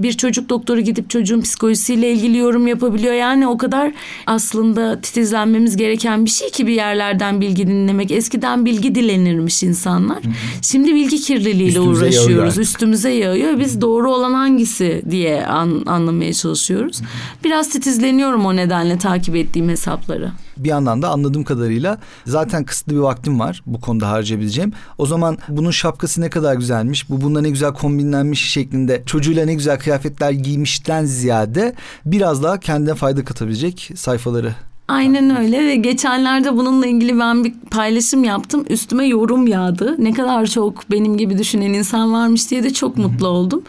[0.00, 3.14] Bir çocuk doktoru gidip çocuğun psikolojisiyle ilgili yorum yapabiliyor.
[3.14, 3.92] Yani o kadar
[4.26, 8.10] aslında titizlenmemiz gereken bir şey ki bir yerlerden bilgi dinlemek.
[8.10, 10.18] Eskiden bilgi dilenirmiş insanlar.
[10.62, 12.30] Şimdi bilgi kirliliğiyle Üstümüze uğraşıyoruz.
[12.36, 12.56] yağıyor.
[12.56, 13.60] Üstümüze yağıyor.
[13.60, 17.00] Biz doğru olan hangisi diye an- anlamaya çalışıyoruz.
[17.44, 20.30] Biraz titizleniyorum o nedenle takip ettiğim hesapları.
[20.56, 24.72] Bir yandan da anladığım kadarıyla zaten kısıtlı bir vaktim var bu konuda harcayabileceğim.
[24.98, 29.54] O zaman bunun şapkası ne kadar güzelmiş, bu bununla ne güzel kombinlenmiş şeklinde çocuğuyla ne
[29.54, 34.54] güzel kıyafetler giymişten ziyade biraz daha kendine fayda katabilecek sayfaları
[34.88, 38.64] Aynen öyle ve geçenlerde bununla ilgili ben bir paylaşım yaptım.
[38.70, 39.94] Üstüme yorum yağdı.
[39.98, 43.62] Ne kadar çok benim gibi düşünen insan varmış diye de çok mutlu oldum.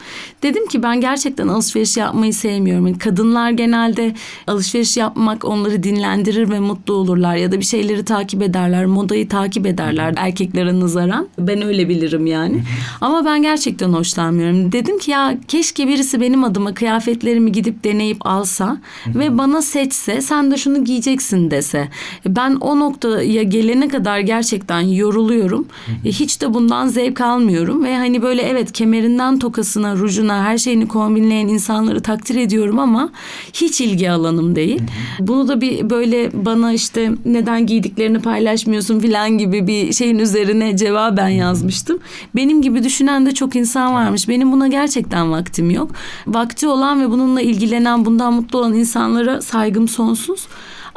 [0.43, 2.87] Dedim ki ben gerçekten alışveriş yapmayı sevmiyorum.
[2.87, 4.13] Yani kadınlar genelde
[4.47, 7.35] alışveriş yapmak onları dinlendirir ve mutlu olurlar.
[7.35, 11.27] Ya da bir şeyleri takip ederler, modayı takip ederler erkeklere nazaran.
[11.39, 12.63] Ben öyle bilirim yani.
[13.01, 14.71] Ama ben gerçekten hoşlanmıyorum.
[14.71, 20.51] Dedim ki ya keşke birisi benim adıma kıyafetlerimi gidip deneyip alsa ve bana seçse sen
[20.51, 21.06] de şunu giyeceksin
[21.51, 21.87] dese.
[22.27, 25.65] Ben o noktaya gelene kadar gerçekten yoruluyorum.
[26.05, 31.47] Hiç de bundan zevk almıyorum ve hani böyle evet kemerinden tokasına, rujuna her şeyini kombinleyen
[31.47, 33.09] insanları takdir ediyorum ama
[33.53, 34.81] hiç ilgi alanım değil.
[35.19, 41.29] Bunu da bir böyle bana işte neden giydiklerini paylaşmıyorsun falan gibi bir şeyin üzerine cevaben
[41.29, 41.99] yazmıştım.
[42.35, 44.29] Benim gibi düşünen de çok insan varmış.
[44.29, 45.91] Benim buna gerçekten vaktim yok.
[46.27, 50.47] Vakti olan ve bununla ilgilenen, bundan mutlu olan insanlara saygım sonsuz.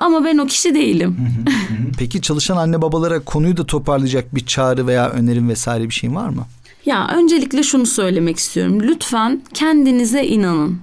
[0.01, 1.17] Ama ben o kişi değilim.
[1.99, 6.29] Peki çalışan anne babalara konuyu da toparlayacak bir çağrı veya önerim vesaire bir şeyin var
[6.29, 6.47] mı?
[6.87, 8.83] Ya öncelikle şunu söylemek istiyorum.
[8.83, 10.79] Lütfen kendinize inanın.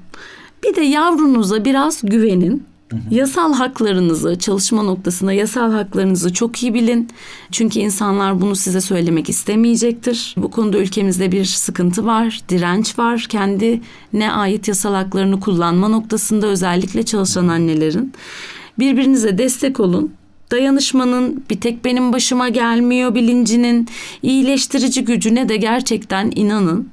[0.63, 2.63] Bir de yavrunuza biraz güvenin.
[3.11, 7.09] Yasal haklarınızı, çalışma noktasında yasal haklarınızı çok iyi bilin.
[7.51, 10.35] Çünkü insanlar bunu size söylemek istemeyecektir.
[10.37, 13.25] Bu konuda ülkemizde bir sıkıntı var, direnç var.
[13.29, 18.13] Kendine ait yasal haklarını kullanma noktasında özellikle çalışan annelerin.
[18.79, 20.13] Birbirinize destek olun.
[20.51, 23.87] Dayanışmanın bir tek benim başıma gelmiyor bilincinin
[24.21, 26.89] iyileştirici gücüne de gerçekten inanın.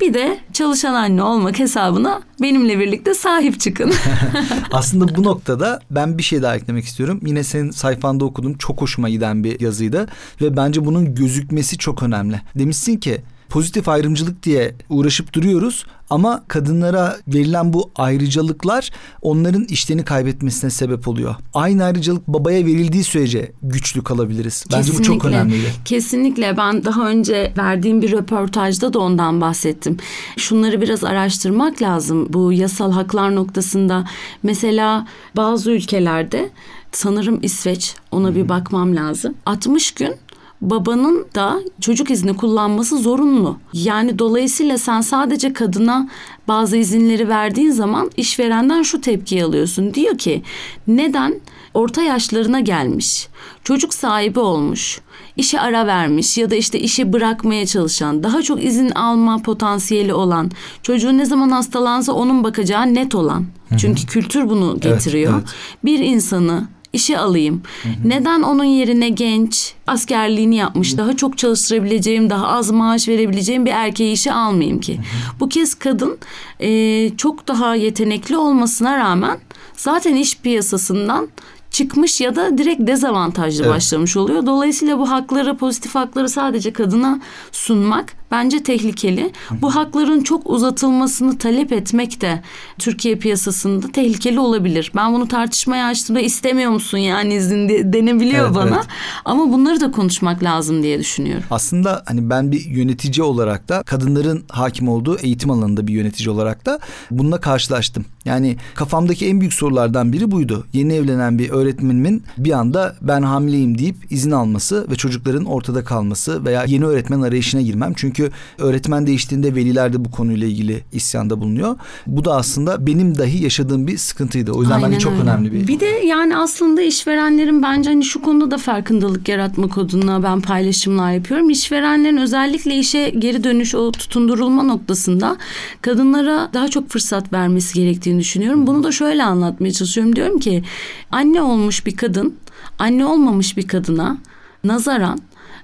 [0.00, 3.92] Bir de çalışan anne olmak hesabına benimle birlikte sahip çıkın.
[4.72, 7.20] Aslında bu noktada ben bir şey daha eklemek istiyorum.
[7.26, 8.58] Yine senin sayfanda okudum.
[8.58, 10.06] Çok hoşuma giden bir yazıydı.
[10.40, 12.40] Ve bence bunun gözükmesi çok önemli.
[12.54, 13.18] Demişsin ki
[13.52, 18.90] pozitif ayrımcılık diye uğraşıp duruyoruz ama kadınlara verilen bu ayrıcalıklar
[19.22, 21.34] onların işlerini kaybetmesine sebep oluyor.
[21.54, 24.64] Aynı ayrıcalık babaya verildiği sürece güçlü kalabiliriz.
[24.72, 25.28] Bence bu çok Kesinlikle.
[25.28, 25.72] önemliydi.
[25.84, 29.96] Kesinlikle ben daha önce verdiğim bir röportajda da ondan bahsettim.
[30.36, 34.04] Şunları biraz araştırmak lazım bu yasal haklar noktasında.
[34.42, 36.50] Mesela bazı ülkelerde
[36.92, 39.34] sanırım İsveç ona bir bakmam lazım.
[39.46, 40.14] 60 gün
[40.62, 43.58] babanın da çocuk izni kullanması zorunlu.
[43.72, 46.08] Yani dolayısıyla sen sadece kadına
[46.48, 49.94] bazı izinleri verdiğin zaman işverenden şu tepkiyi alıyorsun.
[49.94, 50.42] Diyor ki
[50.86, 51.40] neden
[51.74, 53.28] orta yaşlarına gelmiş,
[53.64, 55.00] çocuk sahibi olmuş,
[55.36, 60.50] işe ara vermiş ya da işte işi bırakmaya çalışan, daha çok izin alma potansiyeli olan,
[60.82, 63.46] çocuğu ne zaman hastalansa onun bakacağı net olan.
[63.78, 65.34] Çünkü kültür bunu getiriyor.
[65.34, 65.48] evet.
[65.84, 67.62] Bir insanı işe alayım.
[68.04, 74.12] Neden onun yerine genç, askerliğini yapmış, daha çok çalıştırabileceğim, daha az maaş verebileceğim bir erkeği
[74.12, 75.00] işe almayayım ki?
[75.40, 76.18] Bu kez kadın
[76.60, 79.38] e, çok daha yetenekli olmasına rağmen
[79.76, 81.28] zaten iş piyasasından
[81.70, 83.74] çıkmış ya da direkt dezavantajlı Evet.
[83.74, 84.46] başlamış oluyor.
[84.46, 87.20] Dolayısıyla bu hakları, pozitif hakları sadece kadına
[87.52, 89.32] sunmak bence tehlikeli.
[89.62, 92.42] Bu hakların çok uzatılmasını talep etmek de
[92.78, 94.92] Türkiye piyasasında tehlikeli olabilir.
[94.96, 98.74] Ben bunu tartışmaya açtığımda istemiyor musun yani izin de- denebiliyor Evet, bana.
[98.76, 98.86] evet.
[99.24, 101.44] Ama bunları da konuşmak lazım diye düşünüyorum.
[101.50, 106.66] Aslında hani ben bir yönetici olarak da kadınların hakim olduğu eğitim alanında bir yönetici olarak
[106.66, 106.78] da
[107.10, 108.04] bununla karşılaştım.
[108.24, 110.66] Yani kafamdaki en büyük sorulardan biri buydu.
[110.72, 116.44] Yeni evlenen bir öğretmenimin bir anda ben hamileyim deyip izin alması ve çocukların ortada kalması
[116.44, 117.92] veya yeni öğretmen arayışına girmem.
[117.96, 121.76] Çünkü Çünkü öğretmen değiştiğinde veliler de bu konuyla ilgili isyanda bulunuyor.
[122.06, 124.52] Bu da aslında benim dahi yaşadığım bir sıkıntıydı.
[124.52, 125.22] O yüzden Aynen bence çok öyle.
[125.22, 130.22] önemli bir Bir de yani aslında işverenlerin bence hani şu konuda da farkındalık yaratmak adına
[130.22, 131.50] ben paylaşımlar yapıyorum.
[131.50, 135.36] İşverenlerin özellikle işe geri dönüş o tutundurulma noktasında
[135.82, 138.66] kadınlara daha çok fırsat vermesi gerektiğini düşünüyorum.
[138.66, 140.16] Bunu da şöyle anlatmaya çalışıyorum.
[140.16, 140.62] Diyorum ki
[141.10, 142.34] anne olmuş bir kadın
[142.78, 144.18] anne olmamış bir kadına
[144.64, 145.18] nazaran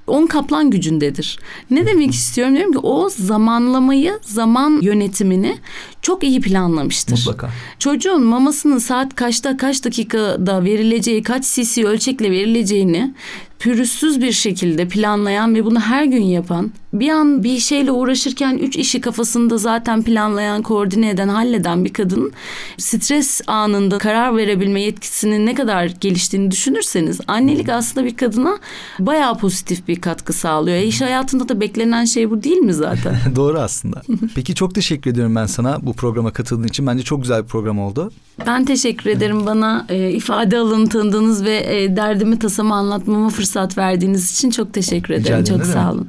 [0.08, 1.38] on kaplan gücündedir.
[1.70, 5.56] Ne demek istiyorum diyorum ki o zamanlamayı, zaman yönetimini
[6.02, 7.18] çok iyi planlamıştır.
[7.18, 7.50] mutlaka.
[7.78, 13.14] Çocuğun mamasının saat kaçta kaç dakikada verileceği, kaç cc ölçekle verileceğini
[13.58, 18.76] pürüzsüz bir şekilde planlayan ve bunu her gün yapan, bir an bir şeyle uğraşırken üç
[18.76, 22.32] işi kafasında zaten planlayan, koordine eden, halleden bir kadın
[22.78, 28.58] stres anında karar verebilme yetkisinin ne kadar geliştiğini düşünürseniz annelik aslında bir kadına
[28.98, 30.76] bayağı pozitif bir katkı sağlıyor.
[30.76, 33.16] E, İş hayatında da beklenen şey bu değil mi zaten?
[33.36, 34.02] Doğru aslında.
[34.34, 36.86] Peki çok teşekkür ediyorum ben sana bu programa katıldığın için.
[36.86, 38.12] Bence çok güzel bir program oldu.
[38.46, 44.32] Ben teşekkür ederim bana e, ifade alanı tanıdığınız ve e, derdimi tasamı anlatmama fırsat verdiğiniz
[44.32, 45.44] için çok teşekkür Rica ederim.
[45.44, 46.08] ederim, Çok sağ olun.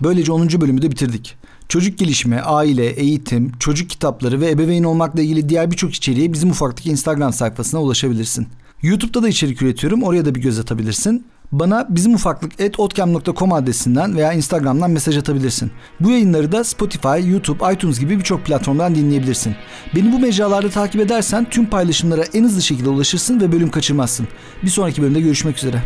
[0.00, 0.48] Böylece 10.
[0.60, 1.36] bölümü de bitirdik.
[1.68, 6.90] Çocuk gelişimi, aile, eğitim, çocuk kitapları ve ebeveyn olmakla ilgili diğer birçok içeriğe bizim ufaktaki
[6.90, 8.48] Instagram sayfasına ulaşabilirsin.
[8.82, 10.02] YouTube'da da içerik üretiyorum.
[10.02, 11.24] Oraya da bir göz atabilirsin.
[11.52, 15.70] Bana bizim ufaklık etotkem.com adresinden veya Instagram'dan mesaj atabilirsin.
[16.00, 19.54] Bu yayınları da Spotify, YouTube, iTunes gibi birçok platformdan dinleyebilirsin.
[19.94, 24.28] Beni bu mecralarda takip edersen tüm paylaşımlara en hızlı şekilde ulaşırsın ve bölüm kaçırmazsın.
[24.62, 25.82] Bir sonraki bölümde görüşmek üzere.